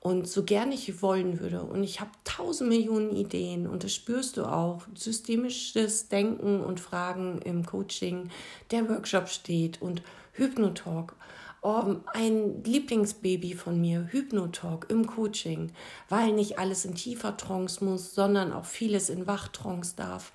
Und 0.00 0.28
so 0.28 0.44
gern 0.44 0.70
ich 0.70 1.02
wollen 1.02 1.40
würde, 1.40 1.62
und 1.62 1.82
ich 1.82 2.00
habe 2.00 2.10
tausend 2.22 2.70
Millionen 2.70 3.16
Ideen, 3.16 3.66
und 3.66 3.82
das 3.82 3.92
spürst 3.92 4.36
du 4.36 4.44
auch, 4.44 4.82
systemisches 4.94 6.08
Denken 6.08 6.60
und 6.60 6.78
Fragen 6.78 7.40
im 7.42 7.66
Coaching, 7.66 8.30
der 8.70 8.88
Workshop 8.88 9.28
steht 9.28 9.82
und 9.82 10.02
Hypnotalk. 10.34 11.16
Oh, 11.62 11.96
ein 12.12 12.62
Lieblingsbaby 12.62 13.54
von 13.54 13.80
mir, 13.80 14.06
Hypnotalk 14.12 14.86
im 14.90 15.06
Coaching, 15.06 15.72
weil 16.08 16.32
nicht 16.32 16.60
alles 16.60 16.84
in 16.84 16.94
tiefer 16.94 17.36
Trance 17.36 17.84
muss, 17.84 18.14
sondern 18.14 18.52
auch 18.52 18.64
vieles 18.64 19.10
in 19.10 19.26
Wachtrance 19.26 19.94
darf 19.96 20.32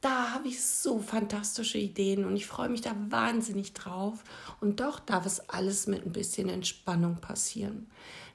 da 0.00 0.32
habe 0.32 0.48
ich 0.48 0.62
so 0.62 0.98
fantastische 0.98 1.78
Ideen 1.78 2.24
und 2.24 2.36
ich 2.36 2.46
freue 2.46 2.68
mich 2.68 2.80
da 2.80 2.94
wahnsinnig 3.08 3.72
drauf. 3.72 4.22
Und 4.60 4.80
doch 4.80 5.00
darf 5.00 5.26
es 5.26 5.48
alles 5.48 5.86
mit 5.86 6.04
ein 6.04 6.12
bisschen 6.12 6.48
Entspannung 6.48 7.16
passieren. 7.16 7.86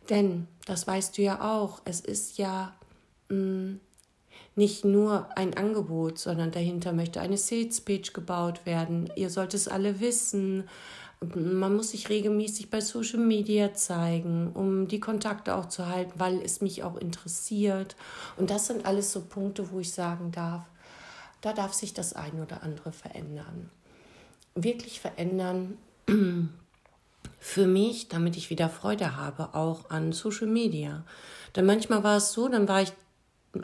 Denn, 0.09 0.47
das 0.65 0.87
weißt 0.87 1.17
du 1.17 1.21
ja 1.21 1.41
auch, 1.41 1.81
es 1.85 2.01
ist 2.01 2.37
ja 2.37 2.73
mh, 3.29 3.35
mm, 3.37 3.79
nicht 4.55 4.83
nur 4.83 5.29
ein 5.37 5.55
Angebot, 5.55 6.19
sondern 6.19 6.51
dahinter 6.51 6.93
möchte 6.93 7.21
eine 7.21 7.37
Sales 7.37 7.81
Page 7.81 8.11
gebaut 8.13 8.65
werden. 8.65 9.09
Ihr 9.15 9.29
sollt 9.29 9.53
es 9.53 9.67
alle 9.67 9.99
wissen. 10.01 10.67
Man 11.35 11.75
muss 11.75 11.91
sich 11.91 12.09
regelmäßig 12.09 12.69
bei 12.69 12.81
Social 12.81 13.19
Media 13.19 13.73
zeigen, 13.73 14.51
um 14.53 14.87
die 14.87 14.99
Kontakte 14.99 15.55
auch 15.55 15.67
zu 15.67 15.87
halten, 15.87 16.13
weil 16.17 16.41
es 16.41 16.61
mich 16.61 16.83
auch 16.83 16.97
interessiert. 16.97 17.95
Und 18.37 18.49
das 18.49 18.67
sind 18.67 18.85
alles 18.85 19.11
so 19.13 19.21
Punkte, 19.21 19.71
wo 19.71 19.79
ich 19.79 19.93
sagen 19.93 20.31
darf, 20.31 20.63
da 21.41 21.53
darf 21.53 21.73
sich 21.73 21.93
das 21.93 22.13
ein 22.13 22.39
oder 22.41 22.63
andere 22.63 22.91
verändern. 22.91 23.69
Wirklich 24.55 24.99
verändern 24.99 25.77
für 27.39 27.67
mich, 27.67 28.07
damit 28.07 28.37
ich 28.37 28.49
wieder 28.49 28.69
Freude 28.69 29.15
habe, 29.15 29.55
auch 29.55 29.89
an 29.89 30.13
Social 30.13 30.47
Media. 30.47 31.03
Denn 31.55 31.65
manchmal 31.65 32.03
war 32.03 32.17
es 32.17 32.31
so, 32.31 32.47
dann 32.47 32.67
war 32.67 32.81
ich 32.81 32.93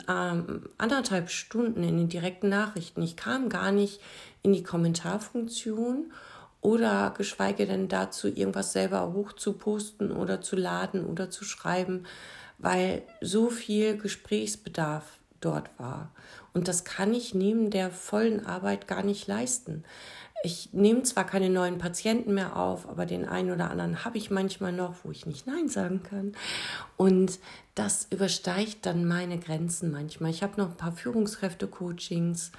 ähm, 0.08 0.68
anderthalb 0.76 1.30
Stunden 1.30 1.82
in 1.82 1.96
den 1.96 2.08
direkten 2.08 2.48
Nachrichten. 2.48 3.02
Ich 3.02 3.16
kam 3.16 3.48
gar 3.48 3.72
nicht 3.72 4.00
in 4.42 4.52
die 4.52 4.62
Kommentarfunktion 4.62 6.12
oder 6.60 7.14
geschweige 7.16 7.66
denn 7.66 7.88
dazu, 7.88 8.28
irgendwas 8.28 8.72
selber 8.72 9.12
hoch 9.12 9.32
zu 9.32 9.54
posten 9.54 10.10
oder 10.10 10.40
zu 10.40 10.56
laden 10.56 11.06
oder 11.06 11.30
zu 11.30 11.44
schreiben, 11.44 12.04
weil 12.58 13.02
so 13.20 13.48
viel 13.48 13.96
Gesprächsbedarf 13.96 15.17
dort 15.40 15.70
war. 15.78 16.10
Und 16.52 16.68
das 16.68 16.84
kann 16.84 17.14
ich 17.14 17.34
neben 17.34 17.70
der 17.70 17.90
vollen 17.90 18.44
Arbeit 18.44 18.88
gar 18.88 19.02
nicht 19.02 19.26
leisten. 19.26 19.84
Ich 20.44 20.72
nehme 20.72 21.02
zwar 21.02 21.24
keine 21.24 21.50
neuen 21.50 21.78
Patienten 21.78 22.34
mehr 22.34 22.56
auf, 22.56 22.88
aber 22.88 23.06
den 23.06 23.26
einen 23.26 23.50
oder 23.50 23.70
anderen 23.70 24.04
habe 24.04 24.18
ich 24.18 24.30
manchmal 24.30 24.72
noch, 24.72 24.94
wo 25.02 25.10
ich 25.10 25.26
nicht 25.26 25.46
Nein 25.46 25.68
sagen 25.68 26.02
kann. 26.04 26.32
Und 26.96 27.40
das 27.74 28.06
übersteigt 28.10 28.86
dann 28.86 29.04
meine 29.04 29.38
Grenzen 29.38 29.90
manchmal. 29.90 30.30
Ich 30.30 30.42
habe 30.42 30.60
noch 30.60 30.70
ein 30.70 30.76
paar 30.76 30.92
Führungskräfte-Coachings 30.92 32.52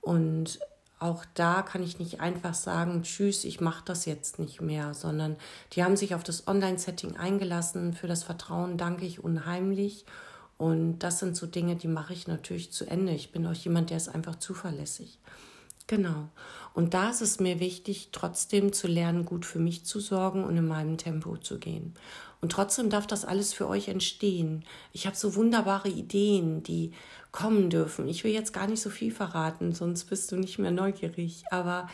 und 0.00 0.58
auch 0.98 1.26
da 1.34 1.60
kann 1.60 1.82
ich 1.82 1.98
nicht 1.98 2.20
einfach 2.20 2.54
sagen, 2.54 3.02
tschüss, 3.02 3.44
ich 3.44 3.60
mache 3.60 3.82
das 3.84 4.06
jetzt 4.06 4.38
nicht 4.38 4.62
mehr, 4.62 4.94
sondern 4.94 5.36
die 5.72 5.84
haben 5.84 5.96
sich 5.96 6.14
auf 6.14 6.24
das 6.24 6.48
Online-Setting 6.48 7.18
eingelassen. 7.18 7.92
Für 7.92 8.06
das 8.06 8.22
Vertrauen 8.22 8.78
danke 8.78 9.04
ich 9.04 9.22
unheimlich. 9.22 10.06
Und 10.58 11.00
das 11.00 11.18
sind 11.18 11.36
so 11.36 11.46
Dinge, 11.46 11.76
die 11.76 11.88
mache 11.88 12.12
ich 12.12 12.26
natürlich 12.26 12.72
zu 12.72 12.86
Ende. 12.86 13.12
Ich 13.12 13.32
bin 13.32 13.46
auch 13.46 13.54
jemand, 13.54 13.90
der 13.90 13.98
ist 13.98 14.08
einfach 14.08 14.36
zuverlässig. 14.36 15.18
Genau. 15.86 16.28
Und 16.74 16.94
da 16.94 17.10
ist 17.10 17.20
es 17.20 17.38
mir 17.38 17.60
wichtig, 17.60 18.08
trotzdem 18.12 18.72
zu 18.72 18.88
lernen, 18.88 19.24
gut 19.24 19.44
für 19.46 19.58
mich 19.58 19.84
zu 19.84 20.00
sorgen 20.00 20.44
und 20.44 20.56
in 20.56 20.66
meinem 20.66 20.98
Tempo 20.98 21.36
zu 21.36 21.58
gehen. 21.58 21.94
Und 22.40 22.52
trotzdem 22.52 22.90
darf 22.90 23.06
das 23.06 23.24
alles 23.24 23.54
für 23.54 23.68
euch 23.68 23.88
entstehen. 23.88 24.64
Ich 24.92 25.06
habe 25.06 25.16
so 25.16 25.36
wunderbare 25.36 25.88
Ideen, 25.88 26.62
die 26.62 26.92
kommen 27.32 27.70
dürfen. 27.70 28.08
Ich 28.08 28.24
will 28.24 28.32
jetzt 28.32 28.52
gar 28.52 28.66
nicht 28.66 28.82
so 28.82 28.90
viel 28.90 29.12
verraten, 29.12 29.72
sonst 29.72 30.04
bist 30.04 30.32
du 30.32 30.36
nicht 30.36 30.58
mehr 30.58 30.70
neugierig. 30.70 31.44
Aber 31.50 31.88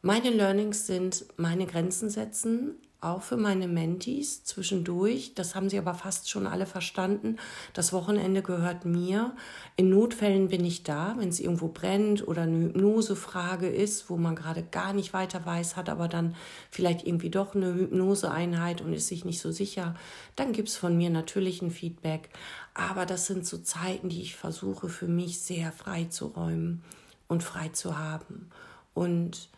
meine 0.00 0.30
Learnings 0.30 0.86
sind 0.86 1.26
meine 1.36 1.66
Grenzen 1.66 2.10
setzen, 2.10 2.76
auch 3.04 3.22
für 3.22 3.36
meine 3.36 3.68
Mentis 3.68 4.44
zwischendurch. 4.44 5.34
Das 5.34 5.54
haben 5.54 5.68
sie 5.68 5.78
aber 5.78 5.94
fast 5.94 6.30
schon 6.30 6.46
alle 6.46 6.66
verstanden. 6.66 7.36
Das 7.72 7.92
Wochenende 7.92 8.42
gehört 8.42 8.84
mir. 8.84 9.34
In 9.76 9.90
Notfällen 9.90 10.48
bin 10.48 10.64
ich 10.64 10.82
da, 10.82 11.14
wenn 11.18 11.28
es 11.28 11.40
irgendwo 11.40 11.68
brennt 11.68 12.26
oder 12.26 12.42
eine 12.42 12.66
Hypnosefrage 12.66 13.68
ist, 13.68 14.10
wo 14.10 14.16
man 14.16 14.34
gerade 14.34 14.62
gar 14.62 14.92
nicht 14.92 15.12
weiter 15.12 15.44
weiß, 15.44 15.76
hat 15.76 15.88
aber 15.88 16.08
dann 16.08 16.34
vielleicht 16.70 17.06
irgendwie 17.06 17.30
doch 17.30 17.54
eine 17.54 17.74
Hypnoseeinheit 17.74 18.80
und 18.80 18.92
ist 18.92 19.08
sich 19.08 19.24
nicht 19.24 19.40
so 19.40 19.52
sicher. 19.52 19.94
Dann 20.36 20.52
gibt 20.52 20.68
es 20.68 20.76
von 20.76 20.96
mir 20.96 21.10
natürlich 21.10 21.62
ein 21.62 21.70
Feedback. 21.70 22.30
Aber 22.74 23.06
das 23.06 23.26
sind 23.26 23.46
so 23.46 23.58
Zeiten, 23.58 24.08
die 24.08 24.20
ich 24.20 24.34
versuche 24.34 24.88
für 24.88 25.06
mich 25.06 25.40
sehr 25.40 25.70
frei 25.70 26.04
zu 26.04 26.26
räumen 26.26 26.82
und 27.28 27.42
frei 27.42 27.68
zu 27.68 27.96
haben. 27.96 28.50
Und 28.94 29.48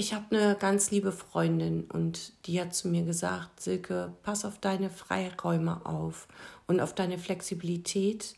ich 0.00 0.14
habe 0.14 0.36
eine 0.36 0.54
ganz 0.54 0.92
liebe 0.92 1.10
Freundin 1.10 1.82
und 1.92 2.32
die 2.46 2.60
hat 2.60 2.72
zu 2.72 2.86
mir 2.86 3.02
gesagt, 3.02 3.60
Silke, 3.60 4.12
pass 4.22 4.44
auf 4.44 4.60
deine 4.60 4.90
Freiräume 4.90 5.84
auf 5.84 6.28
und 6.68 6.80
auf 6.80 6.94
deine 6.94 7.18
Flexibilität, 7.18 8.36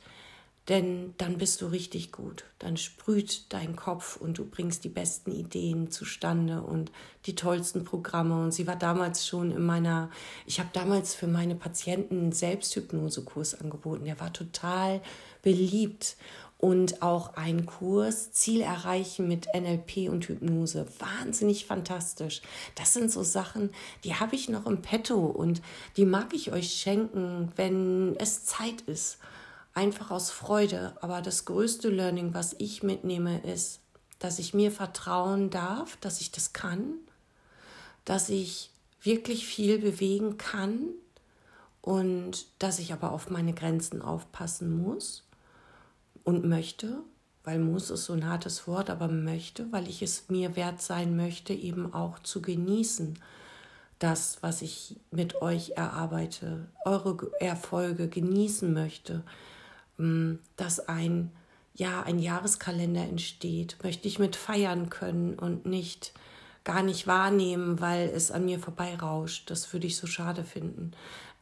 denn 0.68 1.12
dann 1.18 1.36
bist 1.36 1.60
du 1.60 1.66
richtig 1.66 2.12
gut. 2.12 2.44
Dann 2.60 2.78
sprüht 2.78 3.52
dein 3.52 3.76
Kopf 3.76 4.16
und 4.16 4.38
du 4.38 4.46
bringst 4.46 4.84
die 4.84 4.88
besten 4.88 5.32
Ideen 5.32 5.90
zustande 5.90 6.62
und 6.62 6.90
die 7.26 7.34
tollsten 7.34 7.84
Programme. 7.84 8.42
Und 8.42 8.52
sie 8.52 8.66
war 8.66 8.76
damals 8.76 9.26
schon 9.26 9.50
in 9.50 9.62
meiner, 9.66 10.08
ich 10.46 10.60
habe 10.60 10.70
damals 10.72 11.14
für 11.14 11.26
meine 11.26 11.56
Patienten 11.56 12.20
einen 12.20 12.32
Selbsthypnosekurs 12.32 13.60
angeboten. 13.60 14.06
Der 14.06 14.18
war 14.18 14.32
total 14.32 15.02
beliebt 15.42 16.16
und 16.60 17.00
auch 17.00 17.36
ein 17.36 17.64
Kurs 17.64 18.32
Ziel 18.32 18.60
erreichen 18.60 19.26
mit 19.26 19.48
NLP 19.54 20.10
und 20.10 20.26
Hypnose. 20.26 20.86
Wahnsinnig 20.98 21.64
fantastisch. 21.64 22.42
Das 22.74 22.92
sind 22.92 23.10
so 23.10 23.22
Sachen, 23.22 23.70
die 24.04 24.16
habe 24.16 24.36
ich 24.36 24.50
noch 24.50 24.66
im 24.66 24.82
Petto 24.82 25.24
und 25.24 25.62
die 25.96 26.04
mag 26.04 26.34
ich 26.34 26.52
euch 26.52 26.74
schenken, 26.74 27.50
wenn 27.56 28.14
es 28.16 28.44
Zeit 28.44 28.82
ist. 28.82 29.16
Einfach 29.72 30.10
aus 30.10 30.30
Freude. 30.30 30.94
Aber 31.00 31.22
das 31.22 31.46
größte 31.46 31.88
Learning, 31.88 32.34
was 32.34 32.54
ich 32.58 32.82
mitnehme, 32.82 33.40
ist, 33.40 33.80
dass 34.18 34.38
ich 34.38 34.52
mir 34.52 34.70
vertrauen 34.70 35.48
darf, 35.48 35.96
dass 35.96 36.20
ich 36.20 36.30
das 36.30 36.52
kann, 36.52 36.92
dass 38.04 38.28
ich 38.28 38.70
wirklich 39.00 39.46
viel 39.46 39.78
bewegen 39.78 40.36
kann 40.36 40.90
und 41.80 42.44
dass 42.58 42.80
ich 42.80 42.92
aber 42.92 43.12
auf 43.12 43.30
meine 43.30 43.54
Grenzen 43.54 44.02
aufpassen 44.02 44.82
muss 44.82 45.24
und 46.24 46.44
möchte, 46.44 47.02
weil 47.44 47.58
muss 47.58 47.90
ist 47.90 48.04
so 48.04 48.12
ein 48.12 48.28
hartes 48.28 48.66
Wort, 48.66 48.90
aber 48.90 49.08
möchte, 49.08 49.70
weil 49.72 49.88
ich 49.88 50.02
es 50.02 50.28
mir 50.28 50.56
wert 50.56 50.82
sein 50.82 51.16
möchte, 51.16 51.52
eben 51.52 51.92
auch 51.92 52.18
zu 52.18 52.42
genießen, 52.42 53.18
das, 53.98 54.38
was 54.42 54.62
ich 54.62 54.96
mit 55.10 55.42
euch 55.42 55.72
erarbeite, 55.76 56.68
eure 56.84 57.30
Erfolge 57.38 58.08
genießen 58.08 58.72
möchte, 58.72 59.22
mm, 59.98 60.34
dass 60.56 60.88
ein 60.88 61.32
ja 61.74 62.02
ein 62.02 62.18
Jahreskalender 62.18 63.02
entsteht, 63.02 63.76
möchte 63.82 64.08
ich 64.08 64.18
mit 64.18 64.36
feiern 64.36 64.90
können 64.90 65.38
und 65.38 65.66
nicht 65.66 66.12
gar 66.64 66.82
nicht 66.82 67.06
wahrnehmen, 67.06 67.80
weil 67.80 68.08
es 68.08 68.30
an 68.30 68.44
mir 68.44 68.58
vorbeirauscht. 68.58 69.50
Das 69.50 69.72
würde 69.72 69.86
ich 69.86 69.96
so 69.96 70.06
schade 70.06 70.44
finden. 70.44 70.92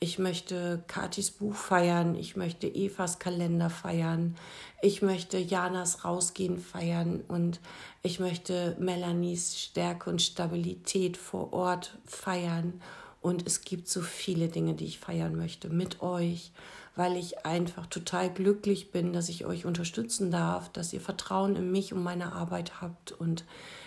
Ich 0.01 0.21
möchte 0.21 0.85
Katis 0.87 1.33
Buch 1.33 1.57
feiern, 1.57 2.15
ich 2.15 2.37
möchte 2.37 2.69
Evas 2.69 3.19
Kalender 3.19 3.69
feiern, 3.69 4.37
ich 4.81 5.03
möchte 5.03 5.39
Janas 5.39 6.05
Rausgehen 6.05 6.61
feiern 6.61 7.25
und 7.27 7.59
ich 8.03 8.21
möchte 8.21 8.77
Melanies 8.79 9.59
Stärke 9.59 10.09
und 10.09 10.23
Stabilität 10.23 11.17
vor 11.17 11.53
Ort 11.53 11.99
feiern. 12.07 12.81
Und 13.21 13.45
es 13.45 13.63
gibt 13.63 13.89
so 13.89 14.01
viele 14.01 14.47
Dinge, 14.47 14.75
die 14.75 14.85
ich 14.85 15.01
feiern 15.01 15.35
möchte 15.35 15.69
mit 15.69 16.01
euch, 16.01 16.53
weil 16.95 17.17
ich 17.17 17.45
einfach 17.45 17.87
total 17.87 18.33
glücklich 18.33 18.93
bin, 18.93 19.13
dass 19.13 19.29
ich 19.29 19.47
euch 19.47 19.67
unterstützen 19.67 20.31
darf, 20.31 20.69
dass 20.69 20.93
ihr 20.93 21.01
Vertrauen 21.01 21.57
in 21.57 21.73
mich 21.73 21.93
und 21.93 22.05
meine 22.05 22.33
Arbeit 22.35 22.81
habt. 22.81 23.11
Und 23.11 23.45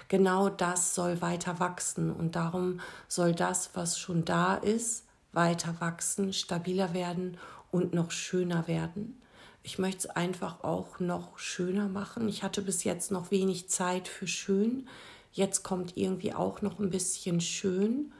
genau 0.09 0.49
das 0.49 0.93
soll 0.93 1.21
weiter 1.21 1.61
wachsen. 1.61 2.11
Und 2.11 2.35
darum 2.35 2.81
soll 3.07 3.33
das, 3.33 3.69
was 3.75 3.97
schon 3.97 4.25
da 4.25 4.55
ist, 4.55 5.05
weiter 5.33 5.75
wachsen, 5.79 6.33
stabiler 6.33 6.93
werden 6.93 7.37
und 7.71 7.93
noch 7.93 8.11
schöner 8.11 8.67
werden. 8.67 9.21
Ich 9.63 9.77
möchte 9.77 10.07
es 10.07 10.09
einfach 10.09 10.63
auch 10.63 10.99
noch 10.99 11.37
schöner 11.37 11.87
machen. 11.87 12.27
Ich 12.27 12.43
hatte 12.43 12.61
bis 12.61 12.83
jetzt 12.83 13.11
noch 13.11 13.31
wenig 13.31 13.69
Zeit 13.69 14.07
für 14.07 14.27
schön. 14.27 14.87
Jetzt 15.31 15.63
kommt 15.63 15.97
irgendwie 15.97 16.33
auch 16.33 16.61
noch 16.61 16.79
ein 16.79 16.89
bisschen 16.89 17.41
schön. 17.41 18.11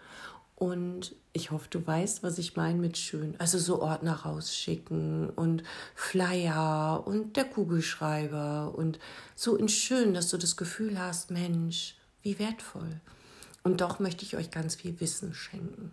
Und 0.55 1.15
ich 1.33 1.49
hoffe, 1.49 1.67
du 1.71 1.85
weißt, 1.85 2.21
was 2.21 2.37
ich 2.37 2.55
meine 2.55 2.77
mit 2.77 2.95
schön. 2.95 3.33
Also 3.39 3.57
so 3.57 3.81
Ordner 3.81 4.13
rausschicken 4.13 5.31
und 5.31 5.63
Flyer 5.95 7.01
und 7.07 7.35
der 7.35 7.45
Kugelschreiber 7.45 8.75
und 8.75 8.99
so 9.35 9.55
in 9.55 9.67
schön, 9.67 10.13
dass 10.13 10.29
du 10.29 10.37
das 10.37 10.57
Gefühl 10.57 10.99
hast, 10.99 11.31
Mensch, 11.31 11.95
wie 12.21 12.37
wertvoll. 12.37 13.01
Und 13.63 13.81
doch 13.81 13.99
möchte 13.99 14.23
ich 14.23 14.37
euch 14.37 14.51
ganz 14.51 14.75
viel 14.75 14.99
Wissen 14.99 15.33
schenken. 15.33 15.91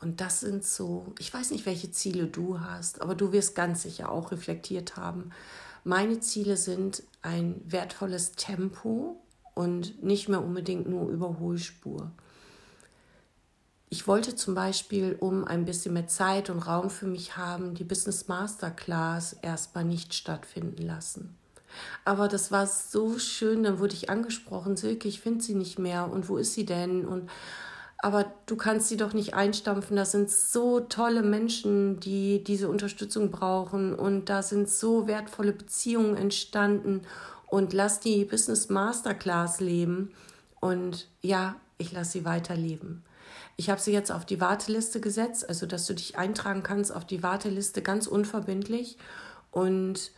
Und 0.00 0.20
das 0.20 0.40
sind 0.40 0.64
so, 0.64 1.14
ich 1.18 1.32
weiß 1.32 1.50
nicht, 1.50 1.66
welche 1.66 1.90
Ziele 1.90 2.26
du 2.26 2.60
hast, 2.60 3.00
aber 3.00 3.14
du 3.14 3.32
wirst 3.32 3.54
ganz 3.54 3.82
sicher 3.82 4.10
auch 4.10 4.30
reflektiert 4.30 4.96
haben. 4.96 5.30
Meine 5.84 6.20
Ziele 6.20 6.56
sind 6.56 7.02
ein 7.22 7.60
wertvolles 7.64 8.32
Tempo 8.32 9.20
und 9.54 10.02
nicht 10.02 10.28
mehr 10.28 10.42
unbedingt 10.42 10.88
nur 10.88 11.08
Überholspur. 11.08 12.10
Ich 13.88 14.06
wollte 14.08 14.34
zum 14.34 14.54
Beispiel, 14.54 15.16
um 15.18 15.44
ein 15.44 15.64
bisschen 15.64 15.94
mehr 15.94 16.08
Zeit 16.08 16.50
und 16.50 16.58
Raum 16.58 16.90
für 16.90 17.06
mich 17.06 17.36
haben, 17.36 17.74
die 17.74 17.84
Business 17.84 18.26
Masterclass 18.26 19.32
erstmal 19.42 19.84
nicht 19.84 20.12
stattfinden 20.12 20.82
lassen. 20.82 21.36
Aber 22.04 22.28
das 22.28 22.50
war 22.50 22.66
so 22.66 23.18
schön, 23.18 23.62
dann 23.62 23.78
wurde 23.78 23.94
ich 23.94 24.10
angesprochen, 24.10 24.76
Silke, 24.76 25.08
ich 25.08 25.20
finde 25.20 25.44
sie 25.44 25.54
nicht 25.54 25.78
mehr 25.78 26.10
und 26.10 26.28
wo 26.28 26.36
ist 26.36 26.54
sie 26.54 26.64
denn? 26.64 27.04
Und 27.04 27.30
aber 27.98 28.32
du 28.46 28.56
kannst 28.56 28.88
sie 28.88 28.96
doch 28.96 29.14
nicht 29.14 29.34
einstampfen. 29.34 29.96
Das 29.96 30.12
sind 30.12 30.30
so 30.30 30.80
tolle 30.80 31.22
Menschen, 31.22 31.98
die 32.00 32.44
diese 32.44 32.68
Unterstützung 32.68 33.30
brauchen 33.30 33.94
und 33.94 34.28
da 34.28 34.42
sind 34.42 34.68
so 34.68 35.06
wertvolle 35.06 35.52
Beziehungen 35.52 36.16
entstanden 36.16 37.02
und 37.46 37.72
lass 37.72 38.00
die 38.00 38.24
Business 38.24 38.68
Masterclass 38.68 39.60
leben 39.60 40.12
und 40.60 41.08
ja, 41.22 41.56
ich 41.78 41.92
lasse 41.92 42.12
sie 42.12 42.24
weiterleben. 42.24 43.02
Ich 43.56 43.70
habe 43.70 43.80
sie 43.80 43.92
jetzt 43.92 44.12
auf 44.12 44.26
die 44.26 44.40
Warteliste 44.40 45.00
gesetzt, 45.00 45.48
also 45.48 45.64
dass 45.64 45.86
du 45.86 45.94
dich 45.94 46.18
eintragen 46.18 46.62
kannst 46.62 46.94
auf 46.94 47.06
die 47.06 47.22
Warteliste 47.22 47.80
ganz 47.80 48.06
unverbindlich 48.06 48.98
und 49.50 50.12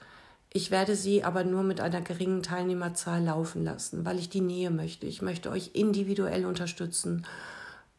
ich 0.50 0.70
werde 0.70 0.96
sie 0.96 1.22
aber 1.22 1.44
nur 1.44 1.62
mit 1.62 1.80
einer 1.80 2.00
geringen 2.00 2.42
Teilnehmerzahl 2.42 3.22
laufen 3.22 3.62
lassen, 3.62 4.04
weil 4.04 4.18
ich 4.18 4.30
die 4.30 4.40
Nähe 4.40 4.70
möchte. 4.70 5.06
Ich 5.06 5.22
möchte 5.22 5.50
euch 5.50 5.70
individuell 5.74 6.46
unterstützen 6.46 7.26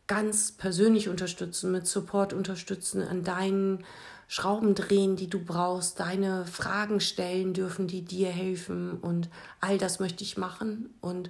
ganz 0.10 0.52
persönlich 0.52 1.08
unterstützen, 1.08 1.72
mit 1.72 1.88
Support 1.88 2.34
unterstützen, 2.34 3.04
an 3.04 3.24
deinen 3.24 3.86
Schrauben 4.28 4.74
drehen, 4.74 5.16
die 5.16 5.30
du 5.30 5.40
brauchst, 5.40 6.00
deine 6.00 6.46
Fragen 6.48 7.00
stellen 7.00 7.54
dürfen, 7.54 7.88
die 7.88 8.02
dir 8.02 8.30
helfen. 8.30 8.98
Und 8.98 9.30
all 9.62 9.78
das 9.78 10.00
möchte 10.00 10.24
ich 10.24 10.36
machen. 10.36 10.94
Und 11.00 11.30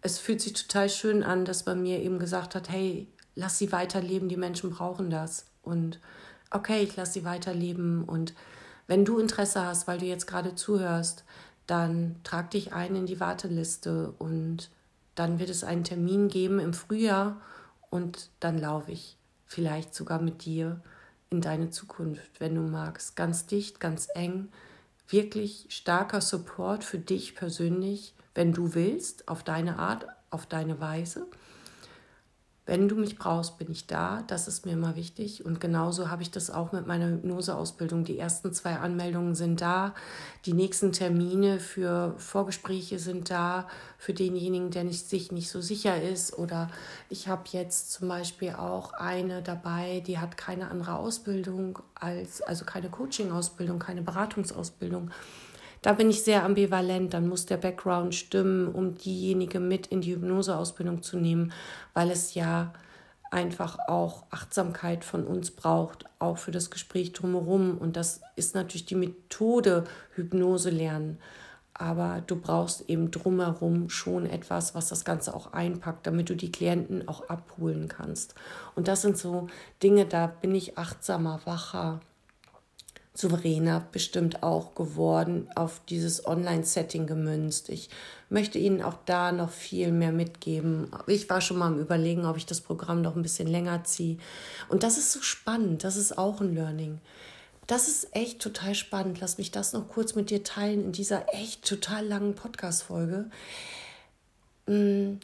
es 0.00 0.18
fühlt 0.18 0.40
sich 0.40 0.54
total 0.54 0.88
schön 0.88 1.22
an, 1.22 1.44
dass 1.44 1.66
man 1.66 1.82
mir 1.82 2.00
eben 2.00 2.18
gesagt 2.18 2.54
hat, 2.54 2.70
hey, 2.70 3.06
lass 3.34 3.58
sie 3.58 3.72
weiterleben, 3.72 4.30
die 4.30 4.38
Menschen 4.38 4.70
brauchen 4.70 5.10
das. 5.10 5.44
Und 5.62 6.00
okay, 6.50 6.82
ich 6.82 6.96
lass 6.96 7.12
sie 7.12 7.26
weiterleben. 7.26 8.04
Und 8.04 8.32
wenn 8.86 9.04
du 9.04 9.18
Interesse 9.18 9.66
hast, 9.66 9.86
weil 9.86 9.98
du 9.98 10.06
jetzt 10.06 10.26
gerade 10.26 10.54
zuhörst, 10.54 11.24
dann 11.66 12.16
trag 12.24 12.50
dich 12.52 12.72
ein 12.72 12.96
in 12.96 13.06
die 13.06 13.20
Warteliste. 13.20 14.14
Und 14.18 14.70
dann 15.14 15.38
wird 15.38 15.50
es 15.50 15.62
einen 15.62 15.84
Termin 15.84 16.28
geben 16.28 16.58
im 16.58 16.72
Frühjahr 16.72 17.36
und 17.94 18.30
dann 18.40 18.58
laufe 18.58 18.90
ich 18.90 19.16
vielleicht 19.46 19.94
sogar 19.94 20.20
mit 20.20 20.44
dir 20.44 20.80
in 21.30 21.40
deine 21.40 21.70
Zukunft, 21.70 22.40
wenn 22.40 22.56
du 22.56 22.62
magst. 22.62 23.14
Ganz 23.14 23.46
dicht, 23.46 23.78
ganz 23.78 24.08
eng, 24.16 24.48
wirklich 25.06 25.66
starker 25.68 26.20
Support 26.20 26.82
für 26.82 26.98
dich 26.98 27.36
persönlich, 27.36 28.14
wenn 28.34 28.52
du 28.52 28.74
willst, 28.74 29.28
auf 29.28 29.44
deine 29.44 29.78
Art, 29.78 30.08
auf 30.30 30.44
deine 30.44 30.80
Weise. 30.80 31.28
Wenn 32.66 32.88
du 32.88 32.94
mich 32.94 33.18
brauchst, 33.18 33.58
bin 33.58 33.70
ich 33.70 33.86
da. 33.86 34.22
Das 34.26 34.48
ist 34.48 34.64
mir 34.64 34.72
immer 34.72 34.96
wichtig. 34.96 35.44
Und 35.44 35.60
genauso 35.60 36.10
habe 36.10 36.22
ich 36.22 36.30
das 36.30 36.50
auch 36.50 36.72
mit 36.72 36.86
meiner 36.86 37.08
Hypnoseausbildung. 37.10 38.04
Die 38.04 38.18
ersten 38.18 38.54
zwei 38.54 38.76
Anmeldungen 38.76 39.34
sind 39.34 39.60
da. 39.60 39.94
Die 40.46 40.54
nächsten 40.54 40.90
Termine 40.90 41.60
für 41.60 42.14
Vorgespräche 42.16 42.98
sind 42.98 43.28
da. 43.28 43.68
Für 43.98 44.14
denjenigen, 44.14 44.70
der 44.70 44.84
nicht, 44.84 45.06
sich 45.10 45.30
nicht 45.30 45.50
so 45.50 45.60
sicher 45.60 46.00
ist. 46.00 46.38
Oder 46.38 46.70
ich 47.10 47.28
habe 47.28 47.42
jetzt 47.52 47.92
zum 47.92 48.08
Beispiel 48.08 48.52
auch 48.52 48.94
eine 48.94 49.42
dabei, 49.42 50.02
die 50.06 50.18
hat 50.18 50.38
keine 50.38 50.70
andere 50.70 50.96
Ausbildung 50.96 51.80
als, 51.94 52.40
also 52.40 52.64
keine 52.64 52.88
Coaching-Ausbildung, 52.88 53.78
keine 53.78 54.00
Beratungsausbildung. 54.00 55.10
Da 55.84 55.92
bin 55.92 56.08
ich 56.08 56.22
sehr 56.22 56.44
ambivalent. 56.44 57.12
Dann 57.12 57.28
muss 57.28 57.44
der 57.44 57.58
Background 57.58 58.14
stimmen, 58.14 58.68
um 58.68 58.94
diejenige 58.94 59.60
mit 59.60 59.86
in 59.88 60.00
die 60.00 60.14
Hypnoseausbildung 60.14 61.02
zu 61.02 61.18
nehmen, 61.18 61.52
weil 61.92 62.10
es 62.10 62.32
ja 62.32 62.72
einfach 63.30 63.78
auch 63.86 64.24
Achtsamkeit 64.30 65.04
von 65.04 65.26
uns 65.26 65.50
braucht, 65.50 66.06
auch 66.18 66.38
für 66.38 66.52
das 66.52 66.70
Gespräch 66.70 67.12
drumherum. 67.12 67.76
Und 67.76 67.98
das 67.98 68.22
ist 68.34 68.54
natürlich 68.54 68.86
die 68.86 68.94
Methode 68.94 69.84
Hypnose 70.14 70.70
lernen. 70.70 71.18
Aber 71.74 72.22
du 72.26 72.36
brauchst 72.36 72.88
eben 72.88 73.10
drumherum 73.10 73.90
schon 73.90 74.24
etwas, 74.24 74.74
was 74.74 74.88
das 74.88 75.04
Ganze 75.04 75.34
auch 75.34 75.52
einpackt, 75.52 76.06
damit 76.06 76.30
du 76.30 76.34
die 76.34 76.50
Klienten 76.50 77.06
auch 77.08 77.28
abholen 77.28 77.88
kannst. 77.88 78.34
Und 78.74 78.88
das 78.88 79.02
sind 79.02 79.18
so 79.18 79.48
Dinge, 79.82 80.06
da 80.06 80.28
bin 80.28 80.54
ich 80.54 80.78
achtsamer, 80.78 81.42
wacher 81.44 82.00
souveräner 83.16 83.86
bestimmt 83.92 84.42
auch 84.42 84.74
geworden, 84.74 85.48
auf 85.54 85.80
dieses 85.88 86.26
Online-Setting 86.26 87.06
gemünzt. 87.06 87.68
Ich 87.68 87.88
möchte 88.28 88.58
Ihnen 88.58 88.82
auch 88.82 88.96
da 89.06 89.30
noch 89.30 89.50
viel 89.50 89.92
mehr 89.92 90.10
mitgeben. 90.10 90.90
Ich 91.06 91.30
war 91.30 91.40
schon 91.40 91.58
mal 91.58 91.68
am 91.68 91.78
Überlegen, 91.78 92.26
ob 92.26 92.36
ich 92.36 92.46
das 92.46 92.60
Programm 92.60 93.02
noch 93.02 93.14
ein 93.14 93.22
bisschen 93.22 93.46
länger 93.46 93.84
ziehe. 93.84 94.18
Und 94.68 94.82
das 94.82 94.98
ist 94.98 95.12
so 95.12 95.22
spannend, 95.22 95.84
das 95.84 95.96
ist 95.96 96.18
auch 96.18 96.40
ein 96.40 96.54
Learning. 96.54 97.00
Das 97.68 97.88
ist 97.88 98.14
echt 98.14 98.42
total 98.42 98.74
spannend. 98.74 99.20
Lass 99.20 99.38
mich 99.38 99.50
das 99.50 99.72
noch 99.72 99.88
kurz 99.88 100.14
mit 100.14 100.28
dir 100.28 100.42
teilen 100.42 100.84
in 100.84 100.92
dieser 100.92 101.32
echt 101.32 101.66
total 101.66 102.06
langen 102.06 102.34
Podcast-Folge. 102.34 103.30
Mm, 104.66 105.14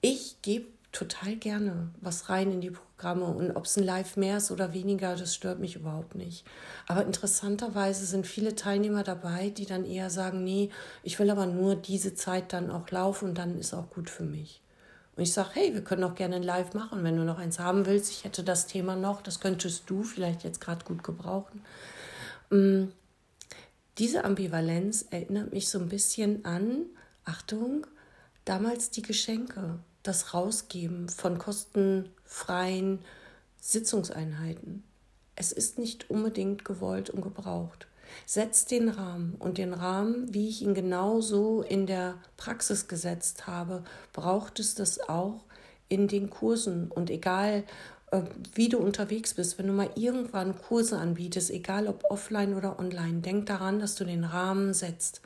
ich 0.00 0.36
gebe 0.42 0.66
total 0.94 1.36
gerne 1.36 1.90
was 2.00 2.30
rein 2.30 2.50
in 2.52 2.60
die 2.60 2.70
Programme. 2.70 3.26
Und 3.26 3.50
ob 3.50 3.66
es 3.66 3.76
ein 3.76 3.84
Live 3.84 4.16
mehr 4.16 4.38
ist 4.38 4.50
oder 4.50 4.72
weniger, 4.72 5.16
das 5.16 5.34
stört 5.34 5.58
mich 5.58 5.76
überhaupt 5.76 6.14
nicht. 6.14 6.44
Aber 6.86 7.04
interessanterweise 7.04 8.06
sind 8.06 8.26
viele 8.26 8.54
Teilnehmer 8.54 9.02
dabei, 9.02 9.50
die 9.50 9.66
dann 9.66 9.84
eher 9.84 10.08
sagen, 10.08 10.44
nee, 10.44 10.70
ich 11.02 11.18
will 11.18 11.30
aber 11.30 11.46
nur 11.46 11.76
diese 11.76 12.14
Zeit 12.14 12.52
dann 12.52 12.70
auch 12.70 12.90
laufen 12.90 13.30
und 13.30 13.38
dann 13.38 13.58
ist 13.58 13.74
auch 13.74 13.90
gut 13.90 14.08
für 14.08 14.22
mich. 14.22 14.62
Und 15.16 15.22
ich 15.22 15.32
sage, 15.32 15.50
hey, 15.52 15.74
wir 15.74 15.84
können 15.84 16.04
auch 16.04 16.14
gerne 16.14 16.36
ein 16.36 16.42
Live 16.42 16.74
machen, 16.74 17.04
wenn 17.04 17.16
du 17.16 17.24
noch 17.24 17.38
eins 17.38 17.58
haben 17.58 17.86
willst. 17.86 18.10
Ich 18.10 18.24
hätte 18.24 18.42
das 18.42 18.66
Thema 18.66 18.96
noch, 18.96 19.20
das 19.22 19.40
könntest 19.40 19.88
du 19.90 20.02
vielleicht 20.02 20.42
jetzt 20.44 20.60
gerade 20.60 20.84
gut 20.84 21.04
gebrauchen. 21.04 21.62
Mm, 22.50 22.86
diese 23.98 24.24
Ambivalenz 24.24 25.06
erinnert 25.10 25.52
mich 25.52 25.68
so 25.68 25.78
ein 25.78 25.88
bisschen 25.88 26.44
an, 26.44 26.86
Achtung, 27.24 27.86
damals 28.44 28.90
die 28.90 29.02
Geschenke 29.02 29.78
das 30.04 30.34
Rausgeben 30.34 31.08
von 31.08 31.38
kostenfreien 31.38 33.00
Sitzungseinheiten. 33.60 34.84
Es 35.34 35.50
ist 35.50 35.78
nicht 35.78 36.10
unbedingt 36.10 36.64
gewollt 36.64 37.10
und 37.10 37.22
gebraucht. 37.22 37.88
Setzt 38.26 38.70
den 38.70 38.90
Rahmen 38.90 39.34
und 39.38 39.58
den 39.58 39.72
Rahmen, 39.72 40.32
wie 40.32 40.48
ich 40.48 40.62
ihn 40.62 40.74
genauso 40.74 41.62
in 41.62 41.86
der 41.86 42.16
Praxis 42.36 42.86
gesetzt 42.86 43.48
habe, 43.48 43.82
braucht 44.12 44.60
es 44.60 44.76
das 44.76 45.00
auch 45.08 45.42
in 45.88 46.06
den 46.06 46.30
Kursen. 46.30 46.90
Und 46.90 47.10
egal, 47.10 47.64
wie 48.54 48.68
du 48.68 48.78
unterwegs 48.78 49.34
bist, 49.34 49.58
wenn 49.58 49.66
du 49.66 49.72
mal 49.72 49.90
irgendwann 49.94 50.58
Kurse 50.58 50.98
anbietest, 50.98 51.50
egal 51.50 51.86
ob 51.86 52.04
offline 52.10 52.54
oder 52.54 52.78
online, 52.78 53.20
denk 53.20 53.46
daran, 53.46 53.78
dass 53.80 53.94
du 53.94 54.04
den 54.04 54.24
Rahmen 54.24 54.74
setzt. 54.74 55.20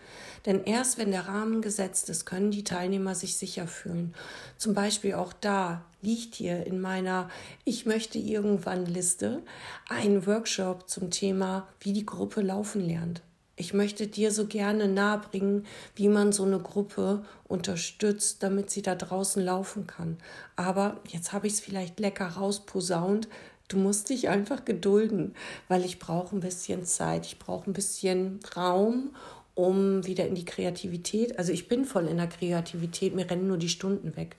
Denn 0.46 0.64
erst 0.64 0.98
wenn 0.98 1.11
der 1.11 1.29
Rahmen 1.29 1.62
gesetzt 1.62 2.09
ist, 2.09 2.24
können 2.24 2.51
die 2.51 2.64
Teilnehmer 2.64 3.14
sich 3.14 3.37
sicher 3.37 3.66
fühlen. 3.66 4.14
Zum 4.57 4.74
Beispiel 4.74 5.14
auch 5.14 5.33
da 5.33 5.85
liegt 6.01 6.37
hier 6.37 6.66
in 6.66 6.81
meiner 6.81 7.29
Ich 7.64 7.87
möchte 7.87 8.18
irgendwann 8.18 8.87
Liste 8.87 9.42
ein 9.88 10.27
Workshop 10.27 10.88
zum 10.88 11.11
Thema, 11.11 11.68
wie 11.81 11.92
die 11.92 12.07
Gruppe 12.07 12.40
laufen 12.40 12.81
lernt. 12.81 13.22
Ich 13.58 13.74
möchte 13.74 14.06
dir 14.06 14.30
so 14.30 14.46
gerne 14.46 14.86
nahebringen, 14.86 15.66
wie 15.96 16.08
man 16.08 16.30
so 16.30 16.44
eine 16.44 16.60
Gruppe 16.60 17.24
unterstützt, 17.48 18.42
damit 18.44 18.70
sie 18.70 18.82
da 18.82 18.94
draußen 18.94 19.44
laufen 19.44 19.88
kann. 19.88 20.16
Aber 20.54 21.00
jetzt 21.08 21.32
habe 21.32 21.48
ich 21.48 21.54
es 21.54 21.60
vielleicht 21.60 21.98
lecker 21.98 22.28
rausposaunt. 22.28 23.28
Du 23.66 23.76
musst 23.76 24.10
dich 24.10 24.28
einfach 24.28 24.64
gedulden, 24.64 25.34
weil 25.66 25.84
ich 25.84 25.98
brauche 25.98 26.36
ein 26.36 26.40
bisschen 26.40 26.84
Zeit, 26.84 27.26
ich 27.26 27.40
brauche 27.40 27.68
ein 27.68 27.72
bisschen 27.72 28.38
Raum, 28.56 29.10
um 29.54 30.06
wieder 30.06 30.26
in 30.28 30.36
die 30.36 30.44
Kreativität. 30.44 31.36
Also 31.36 31.52
ich 31.52 31.66
bin 31.66 31.84
voll 31.84 32.06
in 32.06 32.18
der 32.18 32.28
Kreativität, 32.28 33.16
mir 33.16 33.28
rennen 33.28 33.48
nur 33.48 33.58
die 33.58 33.68
Stunden 33.68 34.14
weg. 34.16 34.36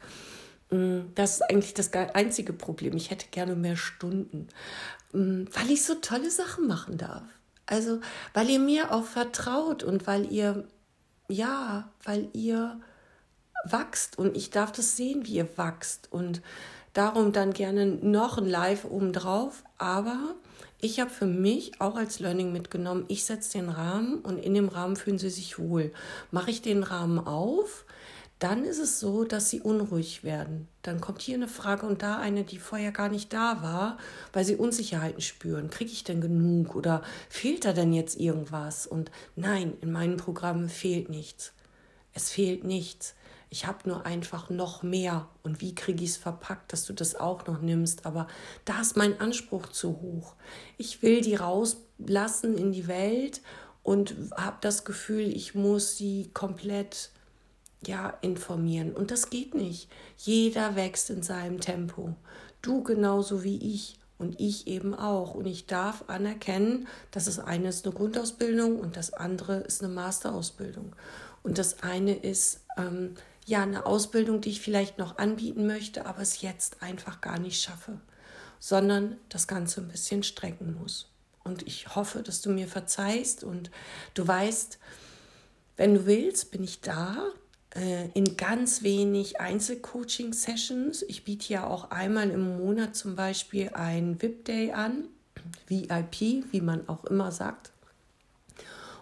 Mm, 0.72 1.12
das 1.16 1.36
ist 1.36 1.42
eigentlich 1.42 1.74
das 1.74 1.92
einzige 1.94 2.54
Problem. 2.54 2.96
Ich 2.96 3.12
hätte 3.12 3.28
gerne 3.32 3.56
mehr 3.56 3.76
Stunden, 3.76 4.48
mm, 5.12 5.44
weil 5.52 5.72
ich 5.72 5.84
so 5.84 5.96
tolle 5.96 6.32
Sachen 6.32 6.68
machen 6.68 6.98
darf. 6.98 7.24
Also, 7.70 8.00
weil 8.34 8.50
ihr 8.50 8.60
mir 8.60 8.92
auch 8.92 9.04
vertraut 9.04 9.84
und 9.84 10.08
weil 10.08 10.32
ihr, 10.32 10.64
ja, 11.28 11.88
weil 12.04 12.30
ihr 12.34 12.80
wachst 13.64 14.18
und 14.18 14.36
ich 14.36 14.50
darf 14.50 14.72
das 14.72 14.98
sehen, 14.98 15.28
wie 15.28 15.36
ihr 15.36 15.58
wachst 15.58 16.12
und 16.12 16.42
darum 16.94 17.32
dann 17.32 17.54
gerne 17.54 17.86
noch 17.86 18.40
ein 18.40 18.48
Live 18.48 18.86
obendrauf. 18.86 19.64
Aber 19.78 20.34
ich 20.82 21.00
habe 21.00 21.12
für 21.12 21.28
mich 21.28 21.80
auch 21.80 21.96
als 21.96 22.20
Learning 22.20 22.52
mitgenommen, 22.52 23.06
ich 23.08 23.24
setze 23.24 23.60
den 23.60 23.70
Rahmen 23.70 24.16
und 24.16 24.40
in 24.40 24.56
dem 24.56 24.70
Rahmen 24.70 24.96
fühlen 24.96 25.20
sie 25.20 25.30
sich 25.30 25.60
wohl. 25.60 25.92
Mache 26.32 26.50
ich 26.50 26.64
den 26.64 26.82
Rahmen 26.82 27.20
auf, 27.20 27.86
dann 28.40 28.64
ist 28.64 28.80
es 28.80 29.02
so, 29.02 29.26
dass 29.26 29.50
sie 29.50 29.60
unruhig 29.60 30.24
werden. 30.24 30.70
Dann 30.82 31.02
kommt 31.02 31.22
hier 31.22 31.36
eine 31.36 31.50
Frage 31.50 31.86
und 31.86 32.02
da 32.02 32.18
eine, 32.18 32.46
die 32.46 32.58
vorher 32.58 32.94
gar 32.94 33.10
nicht 33.10 33.34
da 33.34 33.62
war, 33.62 33.98
weil 34.32 34.46
sie 34.46 34.56
Unsicherheiten 34.56 35.22
spüren. 35.22 35.70
Kriege 35.70 35.92
ich 35.92 36.06
denn 36.06 36.22
genug 36.22 36.76
oder 36.76 37.04
fehlt 37.28 37.66
da 37.66 37.74
denn 37.74 37.92
jetzt 37.92 38.18
irgendwas? 38.18 38.88
Und 38.88 39.12
nein, 39.36 39.74
in 39.82 39.92
meinen 39.92 40.16
Programmen 40.16 40.70
fehlt 40.70 41.10
nichts. 41.10 41.52
Es 42.14 42.30
fehlt 42.30 42.64
nichts. 42.64 43.14
Ich 43.50 43.68
habe 43.68 43.90
nur 43.90 44.06
einfach 44.06 44.50
noch 44.50 44.84
mehr. 44.84 45.28
Und 45.44 45.60
wie 45.60 45.76
kriege 45.76 46.04
ich 46.04 46.12
es 46.12 46.18
verpackt, 46.18 46.72
dass 46.72 46.86
du 46.86 46.94
das 46.94 47.16
auch 47.16 47.46
noch 47.46 47.62
nimmst? 47.62 48.06
Aber 48.06 48.28
da 48.64 48.80
ist 48.80 48.96
mein 48.96 49.20
Anspruch 49.20 49.68
zu 49.68 50.00
hoch. 50.00 50.36
Ich 50.78 51.02
will 51.02 51.20
die 51.20 51.36
rauslassen 51.36 52.58
in 52.58 52.72
die 52.72 52.88
Welt 52.88 53.42
und 53.84 54.16
habe 54.38 54.58
das 54.62 54.86
Gefühl, 54.86 55.28
ich 55.36 55.56
muss 55.56 55.98
sie 55.98 56.30
komplett 56.34 57.12
ja, 57.86 58.18
informieren. 58.22 58.94
Und 58.94 59.12
das 59.12 59.30
geht 59.30 59.56
nicht. 59.56 59.90
Jeder 60.18 60.76
wächst 60.76 61.10
in 61.10 61.24
seinem 61.24 61.60
Tempo. 61.60 62.16
Du 62.62 62.84
genauso 62.84 63.44
wie 63.44 63.58
ich 63.58 64.00
und 64.18 64.40
ich 64.40 64.68
eben 64.68 64.94
auch. 64.94 65.34
Und 65.34 65.46
ich 65.46 65.66
darf 65.66 66.04
anerkennen, 66.08 66.88
dass 67.12 67.26
das 67.26 67.40
eine 67.40 67.70
ist 67.70 67.86
eine 67.86 67.96
Grundausbildung 67.96 68.80
und 68.80 68.98
das 68.98 69.14
andere 69.14 69.58
ist 69.62 69.82
eine 69.82 69.94
Masterausbildung. 69.94 70.96
Und 71.42 71.58
das 71.58 71.82
eine 71.84 72.16
ist 72.16 72.62
ähm, 72.78 73.16
ja 73.46 73.64
eine 73.64 73.86
Ausbildung, 73.86 74.42
die 74.42 74.50
ich 74.50 74.62
vielleicht 74.62 74.98
noch 74.98 75.18
anbieten 75.18 75.66
möchte, 75.66 76.06
aber 76.06 76.22
es 76.22 76.42
jetzt 76.42 76.84
einfach 76.84 77.22
gar 77.22 77.40
nicht 77.40 77.62
schaffe, 77.62 78.00
sondern 78.60 79.18
das 79.30 79.48
Ganze 79.48 79.82
ein 79.82 79.88
bisschen 79.88 80.22
strecken 80.24 80.78
muss. 80.80 81.08
Und 81.46 81.66
ich 81.66 81.96
hoffe, 81.96 82.22
dass 82.22 82.42
du 82.42 82.50
mir 82.50 82.68
verzeihst 82.68 83.46
und 83.46 83.72
du 84.14 84.28
weißt, 84.28 84.78
wenn 85.78 85.96
du 85.96 86.06
willst, 86.06 86.52
bin 86.52 86.64
ich 86.64 86.82
da 86.82 87.32
in 87.76 88.36
ganz 88.36 88.82
wenig 88.82 89.40
Einzelcoaching-Sessions. 89.40 91.04
Ich 91.04 91.24
biete 91.24 91.54
ja 91.54 91.68
auch 91.68 91.92
einmal 91.92 92.32
im 92.32 92.58
Monat 92.58 92.96
zum 92.96 93.16
Beispiel 93.16 93.70
ein 93.74 94.20
VIP-Day 94.20 94.72
an, 94.72 95.06
VIP, 95.68 96.52
wie 96.52 96.62
man 96.62 96.90
auch 96.90 97.06
immer 97.06 97.32
sagt. 97.32 97.72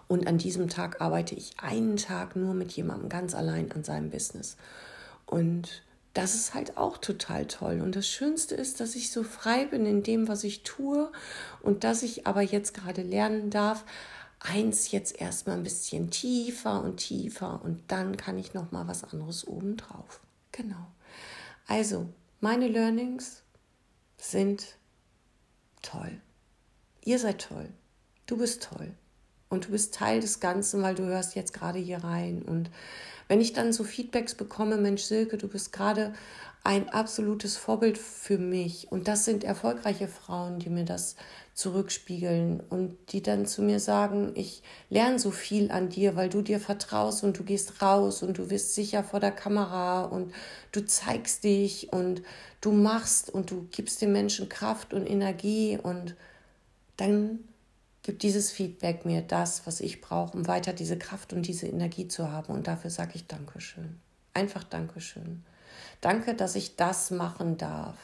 Und 0.06 0.26
an 0.26 0.38
diesem 0.38 0.68
Tag 0.68 1.00
arbeite 1.00 1.34
ich 1.34 1.52
einen 1.58 1.96
Tag 1.96 2.36
nur 2.36 2.54
mit 2.54 2.72
jemandem 2.72 3.08
ganz 3.08 3.34
allein 3.34 3.72
an 3.72 3.84
seinem 3.84 4.10
Business. 4.10 4.56
Und 5.26 5.82
das 6.14 6.34
ist 6.34 6.54
halt 6.54 6.76
auch 6.76 6.98
total 6.98 7.46
toll. 7.46 7.80
Und 7.82 7.94
das 7.94 8.08
Schönste 8.08 8.54
ist, 8.54 8.80
dass 8.80 8.96
ich 8.96 9.12
so 9.12 9.22
frei 9.22 9.66
bin 9.66 9.86
in 9.86 10.02
dem, 10.02 10.26
was 10.26 10.44
ich 10.44 10.62
tue 10.62 11.12
und 11.62 11.84
dass 11.84 12.02
ich 12.02 12.26
aber 12.26 12.42
jetzt 12.42 12.74
gerade 12.74 13.02
lernen 13.02 13.50
darf, 13.50 13.84
eins 14.40 14.90
jetzt 14.90 15.20
erstmal 15.20 15.56
ein 15.56 15.64
bisschen 15.64 16.10
tiefer 16.10 16.82
und 16.82 16.98
tiefer 16.98 17.60
und 17.62 17.82
dann 17.88 18.16
kann 18.16 18.38
ich 18.38 18.54
noch 18.54 18.70
mal 18.72 18.86
was 18.86 19.04
anderes 19.04 19.46
obendrauf. 19.46 20.20
Genau. 20.52 20.86
Also, 21.66 22.08
meine 22.40 22.68
Learnings 22.68 23.42
sind 24.16 24.76
toll. 25.82 26.20
Ihr 27.04 27.18
seid 27.18 27.40
toll. 27.42 27.68
Du 28.26 28.36
bist 28.36 28.62
toll. 28.62 28.94
Und 29.48 29.66
du 29.66 29.70
bist 29.70 29.94
Teil 29.94 30.20
des 30.20 30.40
Ganzen, 30.40 30.82
weil 30.82 30.94
du 30.94 31.04
hörst 31.04 31.34
jetzt 31.34 31.54
gerade 31.54 31.78
hier 31.78 32.04
rein. 32.04 32.42
Und 32.42 32.70
wenn 33.28 33.40
ich 33.40 33.54
dann 33.54 33.72
so 33.72 33.82
Feedbacks 33.82 34.34
bekomme, 34.34 34.76
Mensch 34.76 35.02
Silke, 35.02 35.38
du 35.38 35.48
bist 35.48 35.72
gerade 35.72 36.12
ein 36.64 36.88
absolutes 36.90 37.56
Vorbild 37.56 37.98
für 37.98 38.38
mich. 38.38 38.90
Und 38.90 39.08
das 39.08 39.24
sind 39.24 39.44
erfolgreiche 39.44 40.08
Frauen, 40.08 40.58
die 40.58 40.68
mir 40.68 40.84
das 40.84 41.16
zurückspiegeln 41.54 42.60
und 42.60 42.96
die 43.10 43.22
dann 43.22 43.46
zu 43.46 43.62
mir 43.62 43.80
sagen, 43.80 44.32
ich 44.34 44.62
lerne 44.90 45.18
so 45.18 45.30
viel 45.30 45.70
an 45.70 45.88
dir, 45.88 46.14
weil 46.14 46.28
du 46.28 46.42
dir 46.42 46.60
vertraust 46.60 47.24
und 47.24 47.38
du 47.38 47.42
gehst 47.42 47.82
raus 47.82 48.22
und 48.22 48.38
du 48.38 48.48
bist 48.48 48.74
sicher 48.74 49.02
vor 49.02 49.18
der 49.18 49.32
Kamera 49.32 50.04
und 50.04 50.32
du 50.70 50.84
zeigst 50.84 51.42
dich 51.44 51.92
und 51.92 52.22
du 52.60 52.72
machst 52.72 53.30
und 53.30 53.50
du 53.50 53.66
gibst 53.70 54.02
den 54.02 54.12
Menschen 54.12 54.48
Kraft 54.48 54.94
und 54.94 55.06
Energie 55.06 55.78
und 55.82 56.14
dann 56.96 57.40
gibt 58.02 58.22
dieses 58.22 58.52
Feedback 58.52 59.04
mir 59.04 59.22
das, 59.22 59.66
was 59.66 59.80
ich 59.80 60.00
brauche, 60.00 60.36
um 60.36 60.46
weiter 60.46 60.72
diese 60.72 60.96
Kraft 60.96 61.32
und 61.32 61.42
diese 61.42 61.66
Energie 61.66 62.08
zu 62.08 62.30
haben. 62.30 62.52
Und 62.52 62.66
dafür 62.66 62.90
sage 62.90 63.12
ich 63.14 63.26
Dankeschön. 63.26 64.00
Einfach 64.32 64.64
Dankeschön. 64.64 65.44
Danke, 66.00 66.34
dass 66.34 66.54
ich 66.54 66.76
das 66.76 67.10
machen 67.10 67.56
darf. 67.56 67.96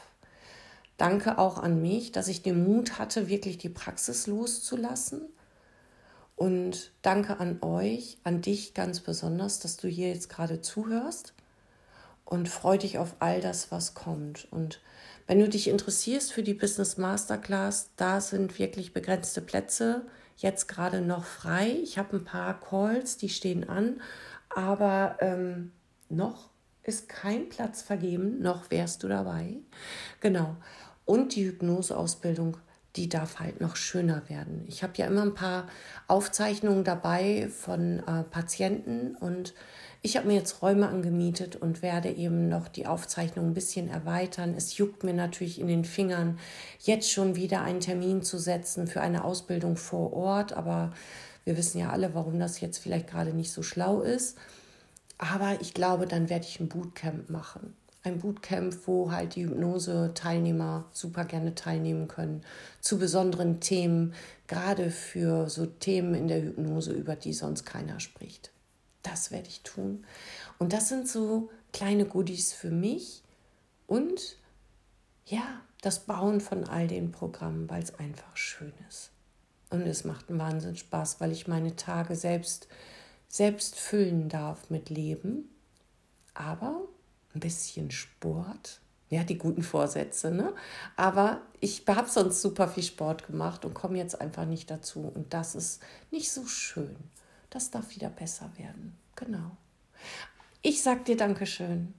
Danke 0.97 1.37
auch 1.37 1.57
an 1.57 1.81
mich, 1.81 2.11
dass 2.11 2.27
ich 2.27 2.41
den 2.41 2.63
Mut 2.63 2.99
hatte, 2.99 3.27
wirklich 3.27 3.57
die 3.57 3.69
Praxis 3.69 4.27
loszulassen. 4.27 5.21
Und 6.35 6.91
danke 7.01 7.39
an 7.39 7.59
euch, 7.61 8.17
an 8.23 8.41
dich 8.41 8.73
ganz 8.73 8.99
besonders, 8.99 9.59
dass 9.59 9.77
du 9.77 9.87
hier 9.87 10.09
jetzt 10.09 10.29
gerade 10.29 10.61
zuhörst 10.61 11.33
und 12.25 12.49
freu 12.49 12.77
dich 12.77 12.97
auf 12.97 13.15
all 13.19 13.39
das, 13.39 13.71
was 13.71 13.93
kommt. 13.93 14.47
Und 14.51 14.81
wenn 15.27 15.39
du 15.39 15.47
dich 15.47 15.69
interessierst 15.69 16.33
für 16.33 16.43
die 16.43 16.53
Business 16.53 16.97
Masterclass, 16.97 17.91
da 17.95 18.19
sind 18.19 18.59
wirklich 18.59 18.93
begrenzte 18.93 19.41
Plätze 19.41 20.05
jetzt 20.37 20.67
gerade 20.67 21.01
noch 21.01 21.23
frei. 21.23 21.77
Ich 21.83 21.97
habe 21.97 22.17
ein 22.17 22.25
paar 22.25 22.59
Calls, 22.59 23.17
die 23.17 23.29
stehen 23.29 23.67
an, 23.67 24.01
aber 24.49 25.17
ähm, 25.21 25.71
noch 26.09 26.49
ist 26.85 27.09
kein 27.09 27.49
Platz 27.49 27.81
vergeben, 27.81 28.41
noch 28.41 28.69
wärst 28.69 29.03
du 29.03 29.07
dabei. 29.07 29.57
Genau. 30.21 30.55
Und 31.05 31.35
die 31.35 31.45
Hypnoseausbildung, 31.45 32.57
die 32.95 33.09
darf 33.09 33.39
halt 33.39 33.59
noch 33.61 33.75
schöner 33.75 34.27
werden. 34.29 34.63
Ich 34.67 34.83
habe 34.83 34.93
ja 34.97 35.07
immer 35.07 35.23
ein 35.23 35.33
paar 35.33 35.67
Aufzeichnungen 36.07 36.83
dabei 36.83 37.49
von 37.49 37.99
äh, 37.99 38.23
Patienten 38.23 39.15
und 39.15 39.53
ich 40.01 40.17
habe 40.17 40.27
mir 40.27 40.35
jetzt 40.35 40.61
Räume 40.61 40.87
angemietet 40.87 41.55
und 41.55 41.81
werde 41.81 42.09
eben 42.09 42.47
noch 42.47 42.67
die 42.67 42.85
Aufzeichnung 42.85 43.47
ein 43.47 43.53
bisschen 43.55 43.89
erweitern. 43.89 44.53
Es 44.55 44.77
juckt 44.77 45.03
mir 45.03 45.13
natürlich 45.13 45.59
in 45.59 45.67
den 45.67 45.83
Fingern, 45.83 46.37
jetzt 46.79 47.11
schon 47.11 47.35
wieder 47.35 47.63
einen 47.63 47.79
Termin 47.79 48.21
zu 48.21 48.37
setzen 48.37 48.85
für 48.85 49.01
eine 49.01 49.23
Ausbildung 49.23 49.77
vor 49.77 50.13
Ort, 50.13 50.53
aber 50.53 50.93
wir 51.43 51.57
wissen 51.57 51.79
ja 51.79 51.89
alle, 51.89 52.13
warum 52.13 52.39
das 52.39 52.61
jetzt 52.61 52.77
vielleicht 52.77 53.09
gerade 53.09 53.33
nicht 53.33 53.51
so 53.51 53.63
schlau 53.63 54.01
ist. 54.01 54.37
Aber 55.17 55.57
ich 55.61 55.73
glaube, 55.73 56.07
dann 56.07 56.29
werde 56.29 56.45
ich 56.45 56.59
ein 56.59 56.69
Bootcamp 56.69 57.29
machen. 57.29 57.75
Ein 58.03 58.19
Bootcamp, 58.19 58.75
wo 58.85 59.11
halt 59.11 59.35
die 59.35 59.45
Hypnose-Teilnehmer 59.45 60.85
super 60.91 61.25
gerne 61.25 61.55
teilnehmen 61.55 62.07
können 62.07 62.43
zu 62.81 62.99
besonderen 62.99 63.59
Themen, 63.59 64.13
gerade 64.47 64.91
für 64.91 65.49
so 65.49 65.65
Themen 65.65 66.13
in 66.13 66.27
der 66.27 66.43
Hypnose, 66.43 66.91
über 66.93 67.15
die 67.15 67.33
sonst 67.33 67.65
keiner 67.65 67.99
spricht. 67.99 68.51
Das 69.01 69.31
werde 69.31 69.47
ich 69.47 69.61
tun. 69.61 70.03
Und 70.59 70.73
das 70.73 70.89
sind 70.89 71.07
so 71.07 71.49
kleine 71.73 72.05
Goodies 72.05 72.53
für 72.53 72.71
mich 72.71 73.23
und 73.87 74.37
ja, 75.25 75.61
das 75.81 75.99
Bauen 75.99 76.41
von 76.41 76.63
all 76.63 76.87
den 76.87 77.11
Programmen, 77.11 77.69
weil 77.69 77.81
es 77.81 77.95
einfach 77.95 78.37
schön 78.37 78.73
ist. 78.89 79.11
Und 79.69 79.81
es 79.81 80.03
macht 80.03 80.29
einen 80.29 80.39
Wahnsinn 80.39 80.75
Spaß, 80.75 81.19
weil 81.19 81.31
ich 81.31 81.47
meine 81.47 81.75
Tage 81.75 82.15
selbst 82.15 82.67
selbst 83.35 83.75
füllen 83.75 84.29
darf 84.29 84.69
mit 84.69 84.89
Leben, 84.89 85.49
aber 86.33 86.81
ein 87.33 87.41
bisschen 87.41 87.91
Sport. 87.91 88.79
Ja, 89.09 89.23
die 89.25 89.37
guten 89.37 89.61
Vorsätze, 89.61 90.31
ne? 90.31 90.53
Aber 90.95 91.41
ich 91.59 91.83
habe 91.85 92.09
sonst 92.09 92.41
super 92.41 92.69
viel 92.69 92.83
Sport 92.83 93.27
gemacht 93.27 93.65
und 93.65 93.73
komme 93.73 93.97
jetzt 93.97 94.19
einfach 94.19 94.45
nicht 94.45 94.71
dazu. 94.71 95.11
Und 95.13 95.33
das 95.33 95.53
ist 95.53 95.81
nicht 96.11 96.31
so 96.31 96.45
schön. 96.47 96.95
Das 97.49 97.71
darf 97.71 97.93
wieder 97.93 98.09
besser 98.09 98.49
werden. 98.57 98.97
Genau. 99.15 99.51
Ich 100.61 100.81
sag 100.81 101.03
dir 101.03 101.17
Dankeschön. 101.17 101.93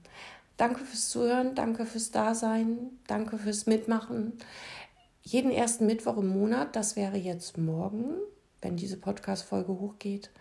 Danke 0.57 0.83
fürs 0.83 1.09
Zuhören, 1.09 1.53
danke 1.53 1.85
fürs 1.85 2.09
Dasein, 2.09 2.89
danke 3.05 3.37
fürs 3.37 3.67
Mitmachen. 3.67 4.33
Jeden 5.21 5.51
ersten 5.51 5.85
Mittwoch 5.85 6.17
im 6.17 6.29
Monat, 6.29 6.75
das 6.75 6.95
wäre 6.95 7.17
jetzt 7.17 7.59
morgen, 7.59 8.15
wenn 8.59 8.75
diese 8.75 8.97
Podcast-Folge 8.97 9.71
hochgeht, 9.73 10.31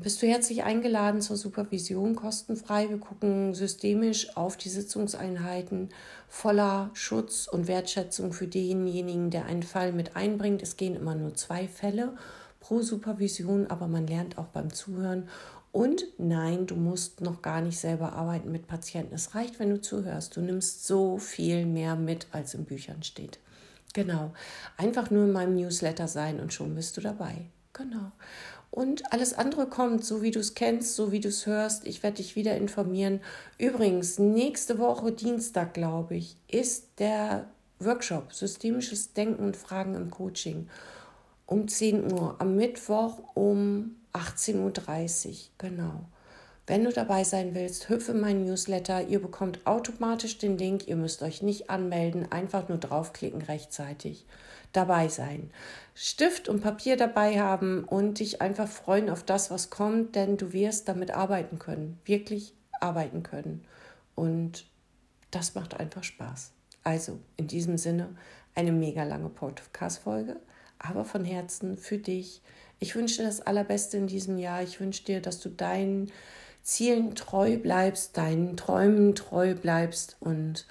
bist 0.00 0.22
du 0.22 0.26
herzlich 0.28 0.62
eingeladen 0.62 1.20
zur 1.20 1.36
Supervision 1.36 2.14
kostenfrei. 2.14 2.90
Wir 2.90 2.98
gucken 2.98 3.54
systemisch 3.54 4.36
auf 4.36 4.56
die 4.56 4.68
Sitzungseinheiten 4.68 5.88
voller 6.28 6.90
Schutz 6.94 7.48
und 7.48 7.66
Wertschätzung 7.66 8.32
für 8.32 8.46
denjenigen, 8.46 9.30
der 9.30 9.46
einen 9.46 9.64
Fall 9.64 9.92
mit 9.92 10.14
einbringt. 10.14 10.62
Es 10.62 10.76
gehen 10.76 10.94
immer 10.94 11.16
nur 11.16 11.34
zwei 11.34 11.66
Fälle 11.66 12.16
pro 12.60 12.82
Supervision, 12.82 13.66
aber 13.66 13.88
man 13.88 14.06
lernt 14.06 14.38
auch 14.38 14.46
beim 14.46 14.72
Zuhören. 14.72 15.28
Und 15.72 16.04
nein, 16.18 16.66
du 16.66 16.76
musst 16.76 17.20
noch 17.20 17.42
gar 17.42 17.60
nicht 17.60 17.78
selber 17.80 18.12
arbeiten 18.12 18.52
mit 18.52 18.68
Patienten. 18.68 19.16
Es 19.16 19.34
reicht, 19.34 19.58
wenn 19.58 19.70
du 19.70 19.80
zuhörst. 19.80 20.36
Du 20.36 20.40
nimmst 20.40 20.86
so 20.86 21.18
viel 21.18 21.66
mehr 21.66 21.96
mit, 21.96 22.28
als 22.30 22.54
in 22.54 22.64
Büchern 22.64 23.02
steht. 23.02 23.40
Genau. 23.92 24.32
Einfach 24.76 25.10
nur 25.10 25.24
in 25.24 25.32
meinem 25.32 25.56
Newsletter 25.56 26.06
sein 26.06 26.38
und 26.38 26.52
schon 26.52 26.76
bist 26.76 26.96
du 26.96 27.00
dabei. 27.00 27.46
Genau. 27.72 28.12
Und 28.74 29.12
alles 29.12 29.34
andere 29.34 29.68
kommt, 29.68 30.04
so 30.04 30.20
wie 30.20 30.32
du 30.32 30.40
es 30.40 30.54
kennst, 30.54 30.96
so 30.96 31.12
wie 31.12 31.20
du 31.20 31.28
es 31.28 31.46
hörst. 31.46 31.86
Ich 31.86 32.02
werde 32.02 32.16
dich 32.16 32.34
wieder 32.34 32.56
informieren. 32.56 33.20
Übrigens, 33.56 34.18
nächste 34.18 34.80
Woche, 34.80 35.12
Dienstag, 35.12 35.74
glaube 35.74 36.16
ich, 36.16 36.36
ist 36.48 36.98
der 36.98 37.46
Workshop 37.78 38.32
Systemisches 38.32 39.12
Denken 39.12 39.44
und 39.44 39.56
Fragen 39.56 39.94
im 39.94 40.10
Coaching 40.10 40.68
um 41.46 41.68
10 41.68 42.12
Uhr. 42.12 42.34
Am 42.40 42.56
Mittwoch 42.56 43.20
um 43.34 43.94
18.30 44.12 45.28
Uhr. 45.28 45.34
Genau. 45.58 46.00
Wenn 46.66 46.82
du 46.82 46.92
dabei 46.92 47.22
sein 47.22 47.54
willst, 47.54 47.88
hüpfe 47.88 48.12
mein 48.12 48.44
Newsletter. 48.44 49.06
Ihr 49.06 49.22
bekommt 49.22 49.64
automatisch 49.68 50.38
den 50.38 50.58
Link. 50.58 50.88
Ihr 50.88 50.96
müsst 50.96 51.22
euch 51.22 51.42
nicht 51.42 51.70
anmelden, 51.70 52.32
einfach 52.32 52.68
nur 52.68 52.78
draufklicken 52.78 53.42
rechtzeitig 53.42 54.26
dabei 54.76 55.08
sein. 55.08 55.50
Stift 55.94 56.48
und 56.48 56.60
Papier 56.60 56.96
dabei 56.96 57.40
haben 57.40 57.84
und 57.84 58.18
dich 58.18 58.42
einfach 58.42 58.68
freuen 58.68 59.08
auf 59.08 59.22
das, 59.22 59.50
was 59.50 59.70
kommt, 59.70 60.16
denn 60.16 60.36
du 60.36 60.52
wirst 60.52 60.88
damit 60.88 61.12
arbeiten 61.12 61.58
können, 61.58 61.98
wirklich 62.04 62.54
arbeiten 62.80 63.22
können. 63.22 63.64
Und 64.14 64.66
das 65.30 65.54
macht 65.54 65.78
einfach 65.78 66.04
Spaß. 66.04 66.52
Also 66.82 67.18
in 67.36 67.46
diesem 67.46 67.78
Sinne 67.78 68.10
eine 68.54 68.72
mega 68.72 69.04
lange 69.04 69.28
Podcast-Folge, 69.28 70.36
aber 70.78 71.04
von 71.04 71.24
Herzen 71.24 71.78
für 71.78 71.98
dich. 71.98 72.42
Ich 72.78 72.94
wünsche 72.94 73.22
dir 73.22 73.28
das 73.28 73.40
Allerbeste 73.40 73.96
in 73.96 74.06
diesem 74.06 74.38
Jahr. 74.38 74.62
Ich 74.62 74.80
wünsche 74.80 75.04
dir, 75.04 75.20
dass 75.22 75.40
du 75.40 75.48
deinen 75.48 76.12
Zielen 76.62 77.14
treu 77.14 77.56
bleibst, 77.58 78.16
deinen 78.16 78.56
Träumen 78.56 79.14
treu 79.14 79.54
bleibst 79.54 80.16
und 80.20 80.66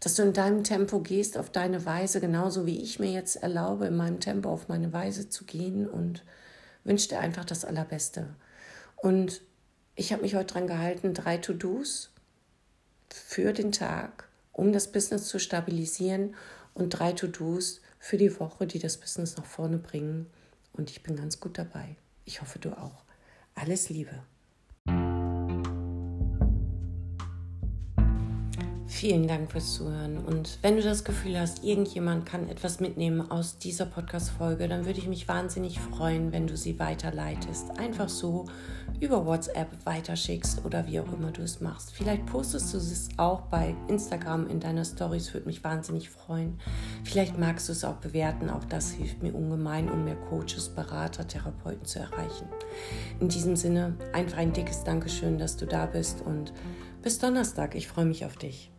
dass 0.00 0.14
du 0.14 0.22
in 0.22 0.32
deinem 0.32 0.62
Tempo 0.64 1.00
gehst, 1.00 1.38
auf 1.38 1.50
deine 1.50 1.84
Weise, 1.86 2.20
genauso 2.20 2.66
wie 2.66 2.82
ich 2.82 2.98
mir 2.98 3.10
jetzt 3.10 3.36
erlaube, 3.36 3.86
in 3.86 3.96
meinem 3.96 4.20
Tempo 4.20 4.50
auf 4.50 4.68
meine 4.68 4.92
Weise 4.92 5.28
zu 5.28 5.44
gehen 5.44 5.88
und 5.88 6.22
wünsche 6.84 7.08
dir 7.08 7.18
einfach 7.18 7.44
das 7.44 7.64
Allerbeste. 7.64 8.34
Und 8.96 9.40
ich 9.94 10.12
habe 10.12 10.22
mich 10.22 10.34
heute 10.34 10.52
dran 10.52 10.66
gehalten, 10.66 11.14
drei 11.14 11.38
To-Dos 11.38 12.10
für 13.08 13.52
den 13.52 13.72
Tag, 13.72 14.28
um 14.52 14.72
das 14.72 14.92
Business 14.92 15.28
zu 15.28 15.38
stabilisieren 15.38 16.34
und 16.74 16.90
drei 16.90 17.12
To-Dos 17.12 17.80
für 17.98 18.18
die 18.18 18.38
Woche, 18.38 18.66
die 18.66 18.78
das 18.78 18.98
Business 18.98 19.36
nach 19.36 19.46
vorne 19.46 19.78
bringen. 19.78 20.26
Und 20.72 20.90
ich 20.90 21.02
bin 21.02 21.16
ganz 21.16 21.40
gut 21.40 21.58
dabei. 21.58 21.96
Ich 22.24 22.42
hoffe, 22.42 22.58
du 22.58 22.70
auch. 22.72 23.04
Alles 23.54 23.88
Liebe. 23.88 24.22
Vielen 28.96 29.28
Dank 29.28 29.52
fürs 29.52 29.74
Zuhören. 29.74 30.16
Und 30.16 30.58
wenn 30.62 30.76
du 30.76 30.82
das 30.82 31.04
Gefühl 31.04 31.38
hast, 31.38 31.62
irgendjemand 31.62 32.24
kann 32.24 32.48
etwas 32.48 32.80
mitnehmen 32.80 33.30
aus 33.30 33.58
dieser 33.58 33.84
Podcast-Folge, 33.84 34.68
dann 34.68 34.86
würde 34.86 34.98
ich 34.98 35.06
mich 35.06 35.28
wahnsinnig 35.28 35.78
freuen, 35.78 36.32
wenn 36.32 36.46
du 36.46 36.56
sie 36.56 36.78
weiterleitest. 36.78 37.78
Einfach 37.78 38.08
so 38.08 38.46
über 38.98 39.26
WhatsApp 39.26 39.68
weiterschickst 39.84 40.64
oder 40.64 40.86
wie 40.86 40.98
auch 40.98 41.12
immer 41.12 41.30
du 41.30 41.42
es 41.42 41.60
machst. 41.60 41.92
Vielleicht 41.92 42.24
postest 42.24 42.72
du 42.72 42.78
es 42.78 43.10
auch 43.18 43.42
bei 43.42 43.74
Instagram 43.88 44.46
in 44.46 44.60
deiner 44.60 44.86
Stories, 44.86 45.34
würde 45.34 45.44
mich 45.44 45.62
wahnsinnig 45.62 46.08
freuen. 46.08 46.58
Vielleicht 47.04 47.38
magst 47.38 47.68
du 47.68 47.72
es 47.72 47.84
auch 47.84 47.96
bewerten. 47.96 48.48
Auch 48.48 48.64
das 48.64 48.92
hilft 48.92 49.22
mir 49.22 49.34
ungemein, 49.34 49.90
um 49.90 50.06
mehr 50.06 50.16
Coaches, 50.16 50.70
Berater, 50.70 51.28
Therapeuten 51.28 51.84
zu 51.84 51.98
erreichen. 51.98 52.48
In 53.20 53.28
diesem 53.28 53.56
Sinne 53.56 53.94
einfach 54.14 54.38
ein 54.38 54.54
dickes 54.54 54.84
Dankeschön, 54.84 55.36
dass 55.36 55.58
du 55.58 55.66
da 55.66 55.84
bist 55.84 56.22
und 56.22 56.54
bis 57.02 57.18
Donnerstag. 57.18 57.74
Ich 57.74 57.88
freue 57.88 58.06
mich 58.06 58.24
auf 58.24 58.36
dich. 58.38 58.70